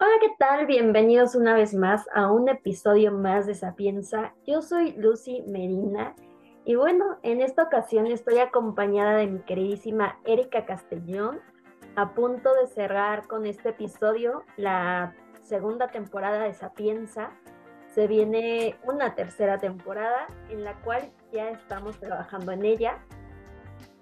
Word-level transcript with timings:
Hola, 0.00 0.10
¿qué 0.20 0.34
tal? 0.40 0.66
Bienvenidos 0.66 1.36
una 1.36 1.54
vez 1.54 1.72
más 1.72 2.04
a 2.12 2.32
un 2.32 2.48
episodio 2.48 3.12
más 3.12 3.46
de 3.46 3.54
Sapienza. 3.54 4.34
Yo 4.44 4.60
soy 4.60 4.90
Lucy 4.96 5.44
Medina 5.46 6.16
y 6.64 6.74
bueno, 6.74 7.20
en 7.22 7.40
esta 7.40 7.62
ocasión 7.62 8.08
estoy 8.08 8.38
acompañada 8.38 9.16
de 9.16 9.28
mi 9.28 9.38
queridísima 9.42 10.18
Erika 10.24 10.66
Castellón, 10.66 11.40
a 11.94 12.12
punto 12.12 12.52
de 12.54 12.66
cerrar 12.66 13.28
con 13.28 13.46
este 13.46 13.68
episodio 13.68 14.42
la 14.56 15.14
segunda 15.44 15.86
temporada 15.86 16.40
de 16.40 16.54
Sapienza. 16.54 17.30
Se 17.86 18.08
viene 18.08 18.76
una 18.82 19.14
tercera 19.14 19.58
temporada 19.58 20.26
en 20.50 20.64
la 20.64 20.74
cual 20.80 21.12
ya 21.32 21.50
estamos 21.50 22.00
trabajando 22.00 22.50
en 22.50 22.64
ella. 22.64 22.98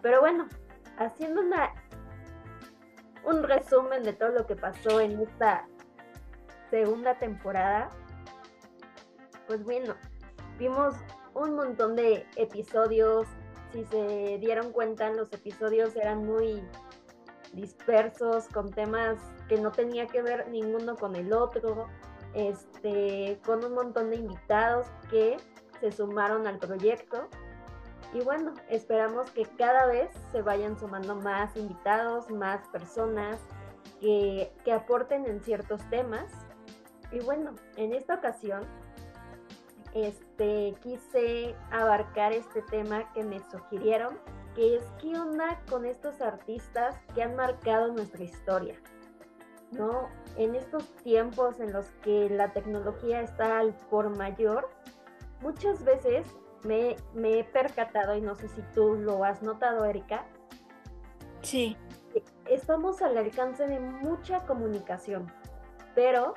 Pero 0.01 0.21
bueno, 0.21 0.49
haciendo 0.97 1.43
una, 1.43 1.71
un 3.27 3.43
resumen 3.43 4.03
de 4.05 4.15
todo 4.15 4.31
lo 4.31 4.47
que 4.47 4.57
pasó 4.57 4.99
en 4.99 5.21
esta 5.21 5.67
segunda 6.73 7.19
temporada, 7.19 7.91
pues 9.47 9.63
bueno, 9.63 9.95
vimos 10.59 10.95
un 11.35 11.55
montón 11.55 11.97
de 11.97 12.27
episodios. 12.37 13.27
Si 13.73 13.85
se 13.85 14.39
dieron 14.39 14.73
cuenta, 14.73 15.11
los 15.11 15.31
episodios 15.35 15.95
eran 15.97 16.25
muy 16.25 16.67
dispersos, 17.53 18.49
con 18.49 18.71
temas 18.71 19.19
que 19.49 19.61
no 19.61 19.71
tenía 19.71 20.07
que 20.07 20.23
ver 20.23 20.49
ninguno 20.49 20.97
con 20.97 21.15
el 21.15 21.35
otro, 21.35 21.89
este, 22.33 23.39
con 23.45 23.63
un 23.63 23.75
montón 23.75 24.09
de 24.09 24.17
invitados 24.17 24.87
que 25.11 25.37
se 25.79 25.93
sumaron 25.93 26.47
al 26.47 26.59
proyecto. 26.59 27.29
Y 28.15 28.21
bueno, 28.25 28.55
esperamos 28.71 29.31
que 29.33 29.43
cada 29.59 29.85
vez 29.85 30.09
se 30.33 30.41
vayan 30.41 30.79
sumando 30.79 31.17
más 31.17 31.55
invitados, 31.55 32.31
más 32.31 32.67
personas 32.69 33.39
que, 34.01 34.51
que 34.65 34.73
aporten 34.73 35.27
en 35.27 35.43
ciertos 35.43 35.83
temas 35.91 36.33
y 37.13 37.21
bueno, 37.21 37.55
en 37.77 37.93
esta 37.93 38.15
ocasión 38.15 38.63
este, 39.95 40.75
quise 40.83 41.55
abarcar 41.71 42.33
este 42.33 42.63
tema 42.63 43.13
que 43.13 43.23
me 43.23 43.41
sugirieron, 43.51 44.19
que 44.55 44.77
es 44.77 44.85
qué 45.01 45.19
onda 45.19 45.61
con 45.69 45.85
estos 45.85 46.21
artistas 46.21 46.97
que 47.15 47.23
han 47.23 47.37
marcado 47.37 47.93
nuestra 47.93 48.25
historia. 48.25 48.77
¿no? 49.73 50.09
En 50.37 50.55
estos 50.55 50.85
tiempos 50.97 51.61
en 51.61 51.73
los 51.73 51.87
que 52.03 52.29
la 52.31 52.53
tecnología 52.53 53.21
está 53.21 53.59
al 53.59 53.75
por 53.91 54.15
mayor, 54.17 54.71
muchas 55.41 55.83
veces 55.85 56.27
me, 56.65 56.97
me, 57.15 57.41
he 57.41 57.45
percatado, 57.45 58.15
y 58.17 58.21
no 58.21 58.35
sé 58.35 58.49
si 58.49 58.63
tú 58.75 58.95
lo 58.95 59.25
has 59.25 59.43
notado, 59.43 59.85
Erika. 59.85 60.25
Sí. 61.43 61.77
Estamos 62.47 63.03
al 63.03 63.17
alcance 63.17 63.67
de 63.67 63.81
mucha 63.81 64.45
comunicación, 64.47 65.33
pero 65.95 66.35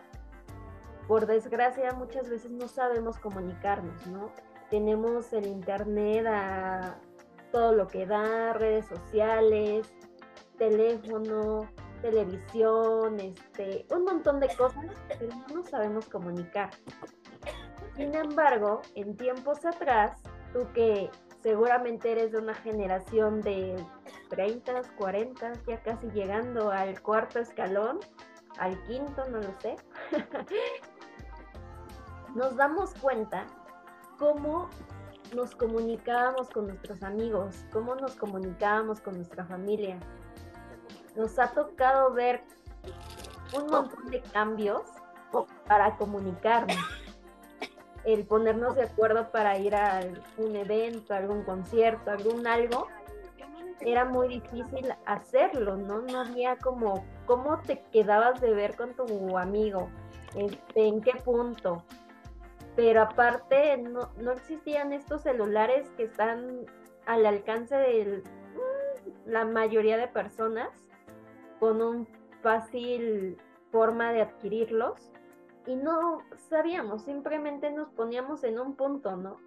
por 1.08 1.28
desgracia 1.28 1.94
muchas 1.94 2.30
veces 2.30 2.52
no 2.52 2.68
sabemos 2.68 3.20
comunicarnos, 3.20 4.06
¿no? 4.08 4.32
Tenemos 4.70 5.32
el 5.34 5.46
internet 5.46 6.26
a 6.28 6.98
todo 7.52 7.74
lo 7.74 7.88
que 7.88 8.06
da, 8.06 8.54
redes 8.54 8.86
sociales, 8.88 9.94
teléfono, 10.58 11.70
televisión, 12.02 13.20
este, 13.20 13.86
un 13.92 14.04
montón 14.04 14.40
de 14.40 14.48
cosas, 14.56 14.86
pero 15.08 15.36
no 15.54 15.64
sabemos 15.64 16.08
comunicar. 16.10 16.72
Sin 17.96 18.14
embargo, 18.14 18.82
en 18.96 19.16
tiempos 19.16 19.66
atrás, 19.66 20.22
tú 20.54 20.68
que 20.74 21.10
seguramente 21.42 22.12
eres 22.12 22.32
de 22.32 22.40
una 22.40 22.56
generación 22.56 23.42
de 23.42 23.76
30, 24.30 24.82
40, 24.98 25.54
ya 25.68 25.82
casi 25.82 26.08
llegando 26.12 26.72
al 26.72 27.02
cuarto 27.02 27.40
escalón, 27.40 28.00
al 28.58 28.82
quinto, 28.84 29.26
no 29.30 29.38
lo 29.38 29.54
sé, 29.60 29.76
nos 32.36 32.56
damos 32.58 32.94
cuenta 32.96 33.48
cómo 34.20 34.70
nos 35.34 35.56
comunicábamos 35.56 36.50
con 36.50 36.68
nuestros 36.68 37.02
amigos, 37.02 37.66
cómo 37.72 37.96
nos 37.96 38.16
comunicábamos 38.16 39.00
con 39.00 39.16
nuestra 39.16 39.46
familia. 39.46 39.98
Nos 41.16 41.40
ha 41.40 41.48
tocado 41.48 42.14
ver 42.14 42.44
un 43.58 43.68
montón 43.68 44.06
de 44.12 44.22
cambios 44.22 44.84
para 45.68 45.98
comunicarnos. 45.98 46.78
El 48.04 48.26
ponernos 48.26 48.76
de 48.76 48.84
acuerdo 48.84 49.32
para 49.32 49.58
ir 49.58 49.76
a 49.76 50.02
un 50.38 50.56
evento, 50.56 51.14
algún 51.16 51.44
concierto, 51.44 52.12
algún 52.12 52.46
algo, 52.46 52.88
era 53.80 54.06
muy 54.06 54.28
difícil 54.28 54.94
hacerlo, 55.06 55.76
¿no? 55.76 56.02
No 56.02 56.20
había 56.20 56.58
como 56.58 57.04
cómo 57.26 57.60
te 57.62 57.82
quedabas 57.92 58.40
de 58.42 58.54
ver 58.54 58.76
con 58.76 58.94
tu 58.94 59.38
amigo, 59.38 59.90
este, 60.36 60.88
en 60.88 61.02
qué 61.02 61.14
punto, 61.16 61.84
pero 62.76 63.04
aparte 63.04 63.78
no, 63.78 64.32
existían 64.32 64.92
estos 64.92 65.22
celulares 65.22 65.90
que 65.98 66.04
están 66.04 66.66
al 67.06 67.26
alcance 67.26 67.76
de 67.76 68.24
mm, 68.24 69.30
la 69.30 69.46
mayoría 69.46 69.98
de 69.98 70.08
personas 70.08 70.70
con 71.60 71.82
un 71.82 72.08
fácil 72.42 73.38
forma 73.72 74.12
de 74.12 74.22
adquirirlos 74.22 75.12
y 75.66 75.76
no 75.76 76.20
sabíamos, 76.50 77.04
simplemente 77.04 77.72
nos 77.72 77.90
poníamos 77.90 78.44
en 78.44 78.60
un 78.60 78.76
punto, 78.76 79.16
¿no? 79.16 79.38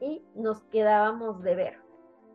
Y 0.00 0.24
nos 0.34 0.62
quedábamos 0.64 1.42
de 1.42 1.54
ver. 1.54 1.78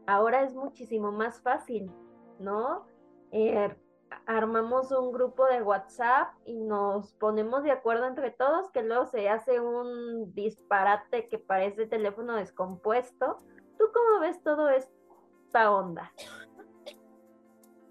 Ahora 0.07 0.43
es 0.43 0.53
muchísimo 0.55 1.11
más 1.11 1.41
fácil, 1.41 1.91
¿no? 2.39 2.85
Eh, 3.31 3.75
armamos 4.25 4.91
un 4.91 5.11
grupo 5.11 5.45
de 5.45 5.61
WhatsApp 5.61 6.33
y 6.45 6.59
nos 6.59 7.13
ponemos 7.13 7.63
de 7.63 7.71
acuerdo 7.71 8.07
entre 8.07 8.31
todos, 8.31 8.71
que 8.71 8.83
luego 8.83 9.07
se 9.07 9.29
hace 9.29 9.59
un 9.59 10.33
disparate 10.33 11.27
que 11.29 11.37
parece 11.37 11.85
teléfono 11.87 12.35
descompuesto. 12.35 13.37
¿Tú 13.77 13.85
cómo 13.93 14.19
ves 14.21 14.41
todo 14.43 14.69
esta 14.69 15.71
onda? 15.71 16.13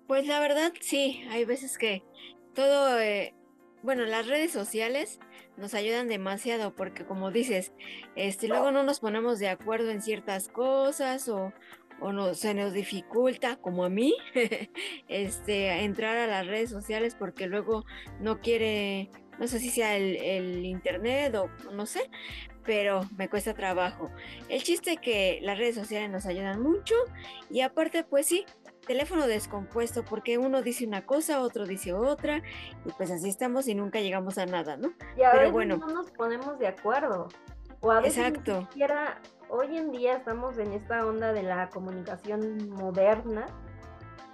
Pues 0.06 0.26
la 0.26 0.40
verdad 0.40 0.72
sí, 0.80 1.24
hay 1.30 1.44
veces 1.44 1.78
que 1.78 2.04
todo, 2.54 2.98
eh, 3.00 3.34
bueno, 3.82 4.04
las 4.04 4.26
redes 4.26 4.52
sociales 4.52 5.18
nos 5.56 5.74
ayudan 5.74 6.08
demasiado 6.08 6.74
porque 6.74 7.04
como 7.04 7.30
dices, 7.30 7.72
este, 8.16 8.48
luego 8.48 8.70
no 8.72 8.82
nos 8.82 9.00
ponemos 9.00 9.38
de 9.38 9.48
acuerdo 9.48 9.90
en 9.90 10.02
ciertas 10.02 10.48
cosas 10.48 11.28
o, 11.28 11.52
o 12.02 12.12
no, 12.12 12.34
se 12.34 12.52
nos 12.54 12.72
dificulta, 12.72 13.56
como 13.56 13.84
a 13.84 13.88
mí, 13.88 14.14
este, 15.08 15.84
entrar 15.84 16.16
a 16.16 16.26
las 16.26 16.46
redes 16.46 16.70
sociales 16.70 17.14
porque 17.14 17.46
luego 17.46 17.84
no 18.20 18.40
quiere, 18.40 19.10
no 19.38 19.46
sé 19.46 19.60
si 19.60 19.70
sea 19.70 19.96
el, 19.96 20.64
internet 20.64 21.34
o 21.36 21.48
no 21.72 21.86
sé, 21.86 22.10
pero 22.64 23.02
me 23.16 23.28
cuesta 23.28 23.54
trabajo. 23.54 24.10
El 24.48 24.62
chiste 24.62 24.92
es 24.92 25.00
que 25.00 25.38
las 25.42 25.58
redes 25.58 25.76
sociales 25.76 26.10
nos 26.10 26.26
ayudan 26.26 26.60
mucho 26.60 26.94
y 27.50 27.60
aparte, 27.60 28.04
pues 28.04 28.26
sí, 28.26 28.44
teléfono 28.86 29.26
descompuesto 29.26 30.04
porque 30.04 30.38
uno 30.38 30.62
dice 30.62 30.86
una 30.86 31.06
cosa, 31.06 31.40
otro 31.40 31.66
dice 31.66 31.92
otra 31.92 32.42
y 32.84 32.90
pues 32.92 33.10
así 33.10 33.28
estamos 33.28 33.68
y 33.68 33.74
nunca 33.74 34.00
llegamos 34.00 34.38
a 34.38 34.46
nada, 34.46 34.76
¿no? 34.76 34.92
Y 35.16 35.22
a 35.22 35.30
Pero 35.32 35.52
bueno, 35.52 35.76
no 35.76 35.88
nos 35.88 36.10
ponemos 36.10 36.58
de 36.58 36.66
acuerdo. 36.66 37.28
O 37.80 37.90
a 37.90 38.00
veces 38.00 38.18
Exacto. 38.18 38.60
ni 38.60 38.66
siquiera 38.66 39.20
hoy 39.52 39.76
en 39.76 39.90
día 39.92 40.14
estamos 40.14 40.56
en 40.56 40.72
esta 40.72 41.04
onda 41.04 41.34
de 41.34 41.42
la 41.42 41.68
comunicación 41.68 42.70
moderna, 42.70 43.44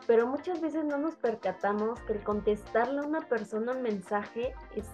pero 0.06 0.28
muchas 0.28 0.60
veces 0.60 0.84
no 0.84 0.96
nos 0.96 1.16
percatamos 1.16 2.00
que 2.02 2.12
el 2.12 2.22
contestarle 2.22 3.00
a 3.00 3.02
una 3.02 3.22
persona 3.22 3.72
un 3.72 3.82
mensaje 3.82 4.54
es 4.76 4.86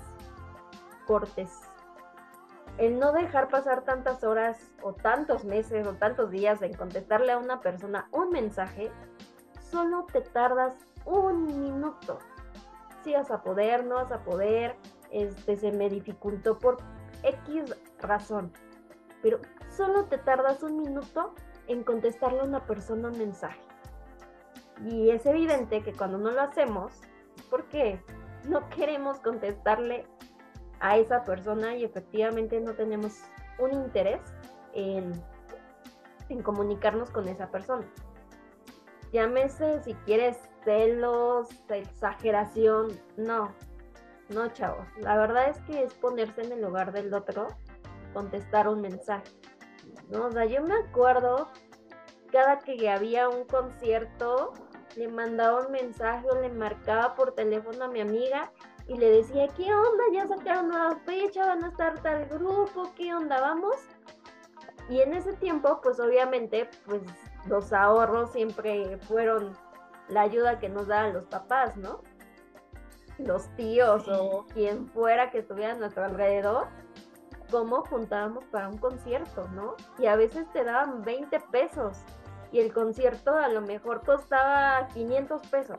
cortés. 1.06 1.50
El 2.78 2.98
no 2.98 3.12
dejar 3.12 3.48
pasar 3.48 3.82
tantas 3.82 4.24
horas 4.24 4.72
o 4.82 4.94
tantos 4.94 5.44
meses 5.44 5.86
o 5.86 5.92
tantos 5.92 6.30
días 6.30 6.62
en 6.62 6.72
contestarle 6.72 7.32
a 7.32 7.38
una 7.38 7.60
persona 7.60 8.08
un 8.10 8.30
mensaje, 8.30 8.90
solo 9.60 10.06
te 10.10 10.22
tardas 10.22 10.74
un 11.04 11.44
minuto. 11.60 12.18
Si 13.04 13.12
vas 13.12 13.31
a 13.31 13.43
poder, 13.43 13.84
no 13.84 13.96
vas 13.96 14.10
a 14.10 14.25
poder, 14.25 14.75
este 15.10 15.58
se 15.58 15.70
me 15.70 15.90
dificultó 15.90 16.58
por 16.58 16.78
X 17.22 17.76
razón. 18.00 18.50
Pero 19.25 19.41
solo 19.75 20.05
te 20.05 20.19
tardas 20.19 20.62
un 20.62 20.76
minuto 20.76 21.35
en 21.67 21.82
contestarle 21.82 22.41
a 22.41 22.44
una 22.44 22.67
persona 22.67 23.09
un 23.09 23.17
mensaje. 23.17 23.59
Y 24.85 25.09
es 25.09 25.25
evidente 25.25 25.82
que 25.82 25.94
cuando 25.94 26.19
no 26.19 26.31
lo 26.31 26.43
hacemos, 26.43 26.93
porque 27.49 28.05
no 28.47 28.69
queremos 28.69 29.21
contestarle 29.21 30.06
a 30.81 30.99
esa 30.99 31.25
persona 31.25 31.75
y 31.75 31.85
efectivamente 31.85 32.61
no 32.61 32.75
tenemos 32.75 33.23
un 33.59 33.73
interés 33.73 34.21
en, 34.75 35.12
en 36.29 36.43
comunicarnos 36.43 37.09
con 37.09 37.26
esa 37.26 37.50
persona. 37.50 37.87
Llámese 39.11 39.82
si 39.85 39.94
quieres 40.05 40.37
celos, 40.65 41.49
exageración, 41.71 42.88
no, 43.17 43.55
no 44.29 44.49
chavos. 44.49 44.87
La 44.99 45.17
verdad 45.17 45.49
es 45.49 45.61
que 45.62 45.85
es 45.85 45.94
ponerse 45.94 46.43
en 46.43 46.53
el 46.53 46.61
lugar 46.61 46.93
del 46.93 47.15
otro, 47.15 47.49
contestar 48.14 48.69
un 48.69 48.81
mensaje. 48.81 49.31
¿no? 50.08 50.26
O 50.26 50.32
sea, 50.32 50.46
yo 50.46 50.62
me 50.62 50.75
acuerdo 50.75 51.49
cada 52.32 52.58
que 52.58 52.90
había 52.90 53.28
un 53.28 53.44
concierto, 53.44 54.52
le 54.96 55.08
mandaba 55.08 55.66
un 55.66 55.72
mensaje 55.72 56.26
o 56.31 56.40
le 56.40 56.49
marcaba 56.49 57.14
por 57.14 57.32
teléfono 57.32 57.84
a 57.84 57.88
mi 57.88 58.00
amiga 58.00 58.50
y 58.88 58.96
le 58.96 59.11
decía, 59.11 59.49
¿qué 59.56 59.72
onda? 59.72 60.05
Ya 60.12 60.26
sacaron 60.26 60.69
nueva 60.69 60.96
fecha, 61.05 61.46
van 61.46 61.64
a 61.64 61.69
estar 61.69 62.02
tal 62.02 62.26
grupo, 62.26 62.93
¿qué 62.96 63.14
onda? 63.14 63.40
Vamos. 63.40 63.76
Y 64.88 65.00
en 65.00 65.14
ese 65.14 65.32
tiempo, 65.34 65.81
pues 65.82 65.99
obviamente, 65.99 66.69
pues 66.87 67.02
los 67.46 67.72
ahorros 67.72 68.32
siempre 68.32 68.99
fueron 68.99 69.56
la 70.08 70.22
ayuda 70.22 70.58
que 70.58 70.69
nos 70.69 70.88
daban 70.88 71.14
los 71.14 71.25
papás, 71.25 71.76
¿no? 71.76 72.02
Los 73.19 73.49
tíos 73.56 74.06
o 74.08 74.44
quien 74.52 74.88
fuera 74.88 75.31
que 75.31 75.38
estuviera 75.38 75.72
a 75.72 75.76
nuestro 75.76 76.05
alrededor, 76.05 76.66
cómo 77.54 77.84
juntábamos 77.84 78.44
para 78.46 78.68
un 78.68 78.78
concierto, 78.78 79.46
¿no? 79.54 79.76
Y 80.00 80.06
a 80.06 80.16
veces 80.16 80.44
te 80.52 80.64
daban 80.64 81.02
20 81.02 81.38
pesos 81.52 81.98
y 82.50 82.58
el 82.58 82.72
concierto 82.72 83.30
a 83.30 83.46
lo 83.46 83.60
mejor 83.60 84.04
costaba 84.04 84.88
500 84.88 85.46
pesos, 85.46 85.78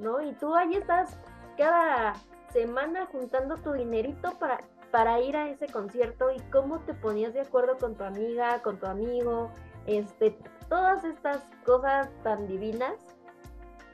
¿no? 0.00 0.20
Y 0.20 0.32
tú 0.32 0.52
ahí 0.56 0.74
estás 0.74 1.16
cada 1.56 2.14
semana 2.52 3.06
juntando 3.06 3.54
tu 3.58 3.72
dinerito 3.72 4.36
para, 4.40 4.58
para 4.90 5.20
ir 5.20 5.36
a 5.36 5.48
ese 5.48 5.68
concierto 5.68 6.32
y 6.32 6.40
cómo 6.50 6.80
te 6.80 6.92
ponías 6.92 7.34
de 7.34 7.42
acuerdo 7.42 7.78
con 7.78 7.94
tu 7.94 8.02
amiga, 8.02 8.60
con 8.60 8.80
tu 8.80 8.86
amigo, 8.86 9.52
este, 9.86 10.36
todas 10.68 11.04
estas 11.04 11.40
cosas 11.64 12.10
tan 12.24 12.48
divinas. 12.48 12.96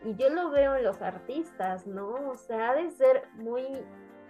Y 0.03 0.15
yo 0.15 0.31
lo 0.31 0.49
veo 0.49 0.77
en 0.77 0.85
los 0.85 1.03
artistas, 1.03 1.87
¿no? 1.87 2.15
O 2.31 2.37
sea, 2.37 2.71
ha 2.71 2.75
de 2.75 2.91
ser 2.91 3.29
muy 3.35 3.67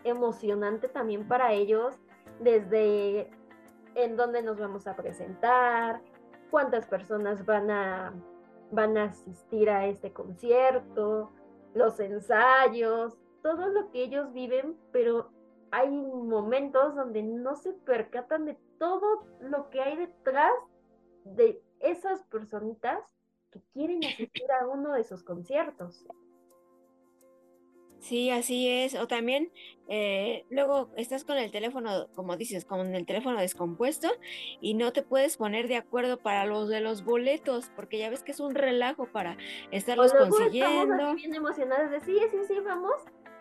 emocionante 0.02 0.88
también 0.88 1.28
para 1.28 1.52
ellos, 1.52 1.96
desde 2.40 3.30
en 3.94 4.16
dónde 4.16 4.42
nos 4.42 4.58
vamos 4.58 4.86
a 4.86 4.94
presentar, 4.94 6.02
cuántas 6.50 6.86
personas 6.86 7.44
van 7.44 7.70
a, 7.70 8.14
van 8.70 8.96
a 8.98 9.04
asistir 9.04 9.70
a 9.70 9.86
este 9.86 10.12
concierto, 10.12 11.32
los 11.74 11.98
ensayos, 12.00 13.16
todo 13.42 13.68
lo 13.68 13.90
que 13.90 14.02
ellos 14.02 14.32
viven, 14.32 14.76
pero 14.92 15.30
hay 15.70 15.90
momentos 15.90 16.94
donde 16.94 17.22
no 17.22 17.56
se 17.56 17.72
percatan 17.72 18.44
de 18.44 18.56
todo 18.78 19.26
lo 19.40 19.70
que 19.70 19.80
hay 19.80 19.96
detrás 19.96 20.52
de 21.24 21.60
esas 21.80 22.22
personitas 22.24 23.00
que 23.50 23.60
quieren 23.72 24.04
asistir 24.04 24.50
a 24.52 24.68
uno 24.68 24.92
de 24.92 25.00
esos 25.00 25.22
conciertos. 25.22 26.06
Sí, 28.00 28.30
así 28.30 28.68
es. 28.68 28.94
O 28.94 29.06
también 29.06 29.50
eh, 29.88 30.44
luego 30.50 30.90
estás 30.96 31.24
con 31.24 31.36
el 31.36 31.50
teléfono, 31.50 32.08
como 32.14 32.36
dices, 32.36 32.64
con 32.64 32.94
el 32.94 33.06
teléfono 33.06 33.40
descompuesto 33.40 34.08
y 34.60 34.74
no 34.74 34.92
te 34.92 35.02
puedes 35.02 35.36
poner 35.36 35.68
de 35.68 35.76
acuerdo 35.76 36.18
para 36.18 36.44
los 36.44 36.68
de 36.68 36.80
los 36.80 37.04
boletos, 37.04 37.70
porque 37.76 37.98
ya 37.98 38.10
ves 38.10 38.22
que 38.22 38.32
es 38.32 38.40
un 38.40 38.54
relajo 38.54 39.06
para 39.06 39.36
estarlos 39.70 40.12
consiguiendo. 40.12 40.94
Estamos 40.94 41.16
bien 41.16 41.34
emocionados 41.34 41.90
de 41.90 42.00
sí, 42.00 42.18
sí, 42.30 42.38
sí, 42.48 42.54
vamos. 42.64 42.94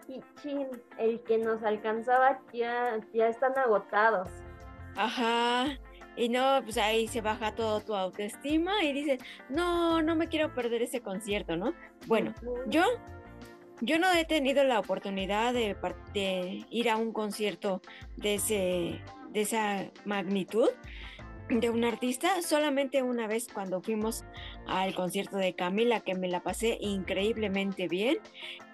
Y 0.08 0.22
chin, 0.42 0.68
el 1.00 1.20
que 1.22 1.40
nos 1.40 1.64
alcanzaba 1.64 2.40
ya, 2.54 3.00
ya 3.14 3.28
están 3.28 3.58
agotados. 3.58 4.30
Ajá. 4.96 5.80
Y 6.16 6.30
no, 6.30 6.62
pues 6.64 6.78
ahí 6.78 7.08
se 7.08 7.22
baja 7.22 7.56
todo 7.56 7.82
tu 7.82 7.94
autoestima 7.94 8.84
y 8.84 8.94
dices, 8.94 9.20
no, 9.50 10.02
no 10.02 10.16
me 10.16 10.30
quiero 10.30 10.54
perder 10.54 10.82
ese 10.82 11.02
concierto, 11.02 11.58
¿no? 11.58 11.74
Bueno, 12.08 12.34
yo, 12.68 12.84
yo 13.82 14.00
no 14.00 14.12
he 14.14 14.26
tenido 14.26 14.64
la 14.64 14.80
oportunidad 14.80 15.54
de, 15.54 15.76
ir 16.70 16.90
a 16.90 16.98
un 16.98 17.12
concierto 17.12 17.82
de, 18.18 19.02
de 19.32 19.42
esa 19.42 19.92
magnitud 20.06 20.70
de 21.50 21.70
un 21.70 21.84
artista, 21.84 22.42
solamente 22.42 23.04
una 23.04 23.28
vez 23.28 23.48
cuando 23.54 23.82
fuimos 23.82 24.24
al 24.68 24.96
concierto 24.96 25.38
de 25.38 25.54
Camila, 25.54 26.00
que 26.00 26.16
me 26.16 26.28
la 26.28 26.42
pasé 26.42 26.78
increíblemente 26.82 27.88
bien, 27.88 28.18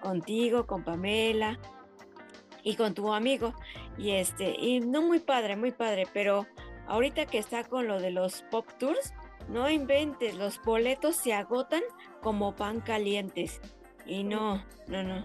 contigo, 0.00 0.66
con 0.66 0.82
Pamela 0.82 1.58
y 2.62 2.76
con 2.76 2.94
tu 2.94 3.12
amigo. 3.12 3.54
Y 3.98 4.12
este, 4.12 4.56
y 4.58 4.80
no 4.80 5.02
muy 5.02 5.20
padre, 5.20 5.56
muy 5.56 5.70
padre, 5.70 6.06
pero 6.14 6.46
ahorita 6.86 7.26
que 7.26 7.38
está 7.38 7.64
con 7.64 7.86
lo 7.86 8.00
de 8.00 8.10
los 8.10 8.42
pop 8.50 8.66
tours, 8.78 9.12
no 9.48 9.68
inventes, 9.68 10.34
los 10.34 10.62
boletos 10.62 11.16
se 11.16 11.34
agotan 11.34 11.82
como 12.22 12.56
pan 12.56 12.80
calientes. 12.80 13.60
Y 14.06 14.24
no, 14.24 14.62
no, 14.88 15.02
no. 15.02 15.24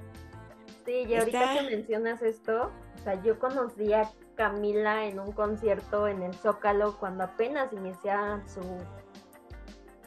Sí, 0.85 1.05
y 1.07 1.15
ahorita 1.15 1.53
que 1.53 1.75
mencionas 1.75 2.21
esto, 2.21 2.71
o 2.95 3.03
sea, 3.03 3.21
yo 3.21 3.39
conocí 3.39 3.91
a 3.93 4.09
Camila 4.35 5.05
en 5.05 5.19
un 5.19 5.31
concierto 5.31 6.07
en 6.07 6.21
el 6.23 6.33
Zócalo 6.33 6.97
cuando 6.97 7.25
apenas 7.25 7.73
iniciaban 7.73 8.47
su, 8.47 8.61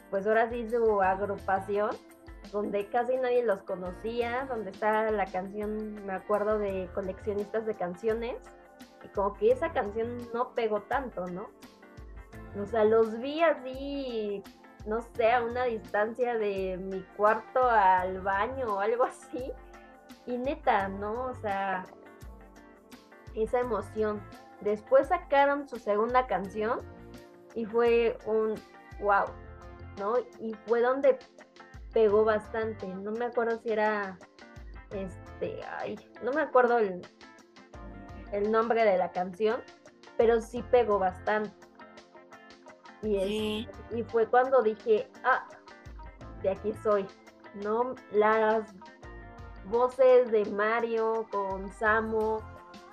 pues 0.09 0.25
ahora 0.25 0.49
sí 0.49 0.67
su 0.69 1.01
agrupación, 1.01 1.91
donde 2.51 2.87
casi 2.87 3.15
nadie 3.17 3.43
los 3.43 3.61
conocía, 3.63 4.45
donde 4.49 4.71
está 4.71 5.11
la 5.11 5.25
canción, 5.25 6.03
me 6.05 6.13
acuerdo 6.13 6.57
de 6.57 6.89
coleccionistas 6.93 7.65
de 7.65 7.75
canciones, 7.75 8.37
y 9.03 9.07
como 9.09 9.33
que 9.35 9.51
esa 9.51 9.71
canción 9.71 10.17
no 10.33 10.53
pegó 10.53 10.81
tanto, 10.81 11.27
¿no? 11.27 11.49
O 12.61 12.65
sea, 12.65 12.83
los 12.83 13.19
vi 13.19 13.41
así, 13.41 14.43
no 14.85 15.01
sé, 15.01 15.31
a 15.31 15.43
una 15.43 15.65
distancia 15.65 16.37
de 16.37 16.77
mi 16.77 17.01
cuarto 17.15 17.63
al 17.63 18.21
baño 18.21 18.75
o 18.75 18.79
algo 18.79 19.03
así. 19.03 19.51
Y 20.25 20.37
neta, 20.37 20.87
¿no? 20.87 21.25
O 21.25 21.35
sea, 21.35 21.85
esa 23.35 23.59
emoción. 23.59 24.21
Después 24.61 25.07
sacaron 25.07 25.67
su 25.67 25.77
segunda 25.77 26.27
canción 26.27 26.79
y 27.55 27.65
fue 27.65 28.17
un 28.25 28.55
wow, 28.99 29.25
¿no? 29.97 30.19
Y 30.39 30.53
fue 30.67 30.81
donde 30.81 31.17
pegó 31.93 32.23
bastante. 32.23 32.87
No 32.87 33.11
me 33.11 33.25
acuerdo 33.25 33.59
si 33.61 33.71
era 33.71 34.17
este, 34.91 35.61
ay, 35.79 35.99
no 36.23 36.31
me 36.31 36.41
acuerdo 36.41 36.77
el, 36.77 37.01
el 38.31 38.51
nombre 38.51 38.83
de 38.83 38.97
la 38.97 39.11
canción, 39.11 39.61
pero 40.17 40.41
sí 40.41 40.63
pegó 40.63 40.99
bastante. 40.99 41.70
Y, 43.03 43.67
y 43.91 44.03
fue 44.03 44.27
cuando 44.27 44.61
dije, 44.61 45.09
ah, 45.23 45.47
de 46.41 46.49
aquí 46.49 46.73
soy, 46.83 47.07
¿no? 47.63 47.95
Las 48.11 48.73
voces 49.65 50.31
de 50.31 50.45
Mario 50.45 51.27
con 51.31 51.71
Samo, 51.73 52.39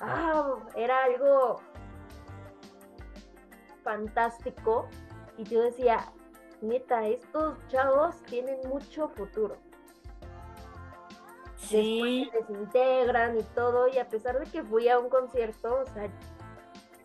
ah, 0.00 0.54
era 0.74 1.04
algo 1.04 1.60
fantástico. 3.82 4.88
Y 5.36 5.44
yo 5.44 5.62
decía, 5.62 6.12
neta, 6.60 7.06
estos 7.06 7.56
chavos 7.68 8.16
tienen 8.22 8.58
mucho 8.68 9.08
futuro. 9.10 9.56
Sí. 11.56 12.28
Después 12.32 12.46
se 12.46 12.52
desintegran 12.52 13.38
y 13.38 13.42
todo, 13.42 13.88
y 13.88 13.98
a 13.98 14.08
pesar 14.08 14.38
de 14.38 14.46
que 14.46 14.62
fui 14.62 14.88
a 14.88 14.98
un 14.98 15.08
concierto, 15.08 15.82
o 15.82 15.86
sea, 15.92 16.08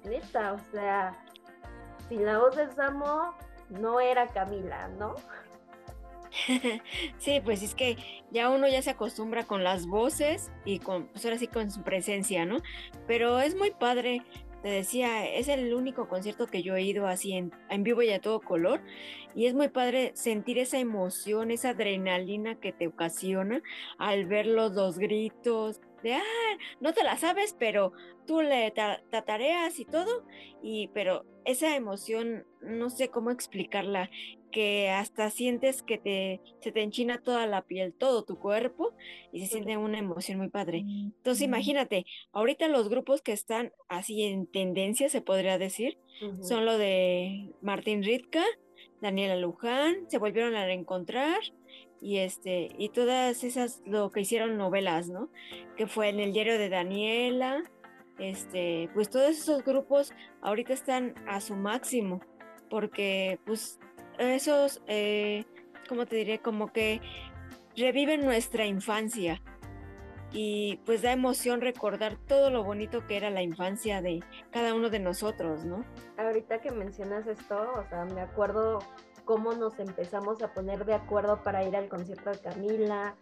neta, 0.06 0.54
o 0.54 0.60
sea, 0.72 1.18
sin 2.14 2.26
la 2.26 2.38
voz 2.38 2.56
de 2.56 2.70
Samo 2.72 3.34
no 3.70 4.00
era 4.00 4.28
Camila, 4.28 4.88
¿no? 5.00 5.16
sí, 7.18 7.42
pues 7.44 7.64
es 7.64 7.76
que 7.76 7.98
ya 8.32 8.50
uno 8.50 8.68
ya 8.68 8.82
se 8.82 8.92
acostumbra 8.92 9.44
con 9.46 9.64
las 9.64 9.88
voces 9.88 10.52
y 10.66 10.80
con, 10.80 11.08
pues 11.08 11.26
ahora 11.26 11.38
sí 11.38 11.48
con 11.48 11.72
su 11.72 11.82
presencia, 11.82 12.46
¿no? 12.46 12.58
Pero 13.08 13.40
es 13.40 13.56
muy 13.56 13.72
padre, 13.72 14.24
te 14.62 14.70
decía, 14.70 15.28
es 15.28 15.48
el 15.48 15.74
único 15.74 16.08
concierto 16.08 16.48
que 16.48 16.62
yo 16.62 16.76
he 16.76 16.84
ido 16.84 17.08
así 17.08 17.34
en, 17.34 17.52
en 17.70 17.84
vivo 17.84 18.02
y 18.02 18.12
a 18.12 18.22
todo 18.22 18.40
color 18.42 18.82
y 19.36 19.48
es 19.48 19.54
muy 19.54 19.70
padre 19.70 20.12
sentir 20.16 20.60
esa 20.60 20.78
emoción, 20.78 21.50
esa 21.50 21.70
adrenalina 21.70 22.56
que 22.56 22.74
te 22.74 22.88
ocasiona 22.88 23.62
al 23.98 24.26
ver 24.26 24.46
los 24.46 24.76
dos 24.76 25.00
gritos, 25.00 25.82
de, 26.04 26.14
ah, 26.14 26.58
no 26.80 26.94
te 26.94 27.04
la 27.04 27.18
sabes, 27.18 27.56
pero 27.58 27.94
tú 28.28 28.42
le 28.42 28.72
tatareas 28.72 29.80
y 29.80 29.86
todo, 29.86 30.26
y 30.62 30.90
pero 30.90 31.26
esa 31.46 31.76
emoción, 31.76 32.46
no 32.62 32.90
sé 32.90 33.10
cómo 33.10 33.32
explicarla, 33.32 34.10
que 34.52 34.90
hasta 34.92 35.32
sientes 35.32 35.82
que 35.82 35.98
te, 35.98 36.40
se 36.62 36.72
te 36.72 36.84
enchina 36.84 37.22
toda 37.22 37.48
la 37.48 37.64
piel, 37.64 37.94
todo 37.94 38.24
tu 38.24 38.38
cuerpo, 38.38 38.94
y 39.32 39.42
se 39.42 39.48
siente 39.48 39.76
una 39.78 39.98
emoción 39.98 40.38
muy 40.38 40.50
padre. 40.50 40.86
Entonces 40.88 41.42
imagínate, 41.42 42.06
ahorita 42.32 42.68
los 42.68 42.88
grupos 42.88 43.22
que 43.22 43.32
están 43.32 43.74
así 43.90 44.24
en 44.24 44.46
tendencia, 44.46 45.10
se 45.10 45.22
podría 45.22 45.58
decir, 45.58 45.98
son 46.42 46.66
lo 46.66 46.78
de 46.78 47.50
Martín 47.62 48.04
Ritka, 48.04 48.44
Daniela 49.02 49.36
Luján, 49.36 50.10
se 50.10 50.20
volvieron 50.20 50.56
a 50.56 50.66
reencontrar, 50.66 51.40
y 52.02 52.18
este 52.18 52.70
y 52.78 52.90
todas 52.90 53.44
esas 53.44 53.82
lo 53.86 54.12
que 54.12 54.22
hicieron 54.22 54.58
novelas, 54.58 55.10
¿no? 55.10 55.30
Que 55.78 55.88
fue 55.88 56.10
en 56.10 56.20
el 56.20 56.34
diario 56.34 56.58
de 56.58 56.70
Daniela, 56.70 57.64
este, 58.20 58.90
pues 58.94 59.10
todos 59.10 59.32
esos 59.32 59.64
grupos 59.64 60.14
ahorita 60.42 60.74
están 60.74 61.16
a 61.28 61.42
su 61.42 61.56
máximo, 61.56 62.22
porque 62.70 63.40
pues 63.46 63.80
esos, 64.20 64.82
eh, 64.88 65.46
¿cómo 65.90 66.06
te 66.06 66.18
diré? 66.18 66.40
Como 66.40 66.72
que 66.72 67.02
reviven 67.76 68.22
nuestra 68.22 68.66
infancia 68.66 69.42
y 70.32 70.80
pues 70.86 71.02
da 71.02 71.12
emoción 71.12 71.62
recordar 71.62 72.18
todo 72.28 72.50
lo 72.50 72.64
bonito 72.64 73.06
que 73.06 73.18
era 73.18 73.30
la 73.30 73.44
infancia 73.44 74.02
de 74.02 74.24
cada 74.52 74.74
uno 74.74 74.90
de 74.90 75.00
nosotros, 75.00 75.64
¿no? 75.64 75.86
Ahorita 76.18 76.60
que 76.60 76.72
mencionas 76.72 77.28
esto, 77.28 77.56
o 77.56 77.88
sea, 77.90 78.06
me 78.06 78.22
acuerdo 78.22 78.80
cómo 79.26 79.54
nos 79.54 79.80
empezamos 79.80 80.42
a 80.42 80.54
poner 80.54 80.86
de 80.86 80.94
acuerdo 80.94 81.42
para 81.44 81.64
ir 81.64 81.76
al 81.76 81.90
concierto 81.90 82.30
de 82.30 82.40
Camila, 82.40 83.16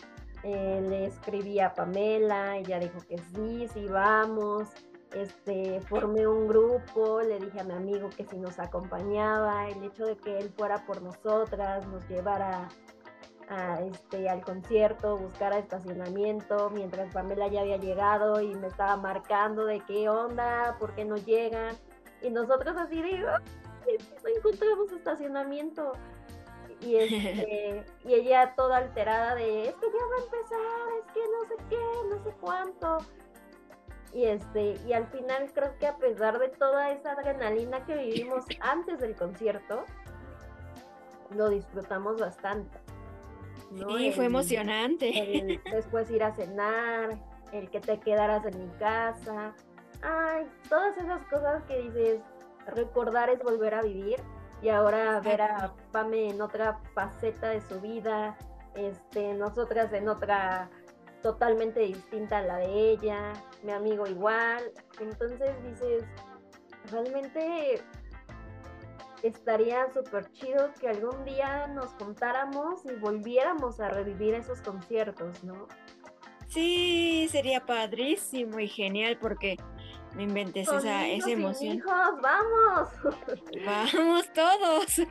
eh, 0.43 0.83
le 0.87 1.05
escribí 1.05 1.59
a 1.59 1.73
Pamela, 1.73 2.57
ella 2.57 2.79
dijo 2.79 2.99
que 3.07 3.17
sí, 3.17 3.67
sí 3.73 3.85
vamos, 3.87 4.69
este, 5.13 5.81
formé 5.81 6.25
un 6.25 6.47
grupo, 6.47 7.21
le 7.21 7.39
dije 7.39 7.59
a 7.59 7.63
mi 7.63 7.73
amigo 7.73 8.09
que 8.09 8.25
si 8.25 8.37
nos 8.37 8.57
acompañaba, 8.59 9.69
el 9.69 9.83
hecho 9.83 10.05
de 10.05 10.17
que 10.17 10.39
él 10.39 10.49
fuera 10.57 10.85
por 10.85 11.01
nosotras, 11.01 11.85
nos 11.87 12.07
llevara 12.07 12.69
este, 13.81 14.29
al 14.29 14.41
concierto, 14.41 15.17
buscara 15.17 15.57
estacionamiento, 15.57 16.69
mientras 16.69 17.13
Pamela 17.13 17.49
ya 17.49 17.61
había 17.61 17.77
llegado 17.77 18.39
y 18.39 18.55
me 18.55 18.67
estaba 18.67 18.95
marcando 18.95 19.65
de 19.65 19.81
qué 19.81 20.07
onda, 20.07 20.77
por 20.79 20.95
qué 20.95 21.03
no 21.03 21.17
llegan, 21.17 21.75
y 22.21 22.29
nosotros 22.29 22.77
así 22.77 23.01
digo, 23.01 23.27
no 24.23 24.29
encontramos 24.37 24.91
estacionamiento. 24.91 25.93
Y, 26.81 26.95
este, 26.97 27.85
y 28.05 28.13
ella 28.13 28.53
toda 28.55 28.77
alterada 28.77 29.35
de, 29.35 29.69
es 29.69 29.75
que 29.75 29.87
ya 29.87 30.05
va 30.05 30.15
a 30.15 30.23
empezar, 30.23 30.59
es 30.99 31.13
que 31.13 31.19
no 31.19 31.47
sé 31.47 31.63
qué, 31.69 32.09
no 32.09 32.23
sé 32.23 32.35
cuánto. 32.39 32.97
Y, 34.13 34.25
este, 34.25 34.77
y 34.85 34.93
al 34.93 35.07
final 35.07 35.51
creo 35.53 35.77
que 35.79 35.87
a 35.87 35.97
pesar 35.97 36.37
de 36.39 36.49
toda 36.49 36.91
esa 36.91 37.13
adrenalina 37.13 37.85
que 37.85 37.95
vivimos 37.95 38.45
antes 38.59 38.99
del 38.99 39.15
concierto, 39.15 39.85
lo 41.35 41.49
disfrutamos 41.49 42.19
bastante. 42.19 42.77
Sí, 43.73 44.11
fue 44.11 44.25
emocionante. 44.25 45.61
después 45.71 46.11
ir 46.11 46.23
a 46.23 46.35
cenar, 46.35 47.17
el 47.53 47.69
que 47.69 47.79
te 47.79 47.99
quedaras 48.01 48.45
en 48.45 48.65
mi 48.65 48.69
casa. 48.77 49.53
Ay, 50.01 50.45
todas 50.67 50.97
esas 50.97 51.23
cosas 51.27 51.63
que 51.63 51.77
dices, 51.83 52.19
recordar 52.67 53.29
es 53.29 53.41
volver 53.43 53.73
a 53.73 53.81
vivir. 53.81 54.17
Y 54.61 54.69
ahora 54.69 55.19
ver 55.21 55.41
a 55.41 55.73
Pame 55.91 56.29
en 56.29 56.41
otra 56.41 56.79
faceta 56.93 57.49
de 57.49 57.61
su 57.61 57.81
vida, 57.81 58.37
este, 58.75 59.33
nosotras 59.33 59.91
en 59.91 60.07
otra 60.07 60.69
totalmente 61.23 61.79
distinta 61.79 62.39
a 62.39 62.41
la 62.41 62.57
de 62.57 62.91
ella, 62.91 63.33
mi 63.63 63.71
amigo 63.71 64.05
igual. 64.05 64.71
Entonces 64.99 65.51
dices, 65.63 66.03
realmente 66.91 67.81
estaría 69.23 69.91
súper 69.93 70.31
chido 70.31 70.71
que 70.79 70.89
algún 70.89 71.23
día 71.25 71.67
nos 71.67 71.89
juntáramos 71.93 72.85
y 72.85 72.93
volviéramos 72.95 73.79
a 73.79 73.89
revivir 73.89 74.33
esos 74.33 74.61
conciertos, 74.61 75.43
¿no? 75.43 75.67
Sí, 76.47 77.27
sería 77.31 77.65
padrísimo 77.65 78.59
y 78.59 78.67
genial 78.67 79.17
porque 79.21 79.57
me 80.15 80.23
inventes 80.23 80.67
esa, 80.67 81.07
esa 81.07 81.29
emoción. 81.29 81.77
Hijos, 81.77 81.93
vamos. 82.21 82.89
Vamos 83.65 84.33
todos. 84.33 84.85
Sí, 84.87 85.07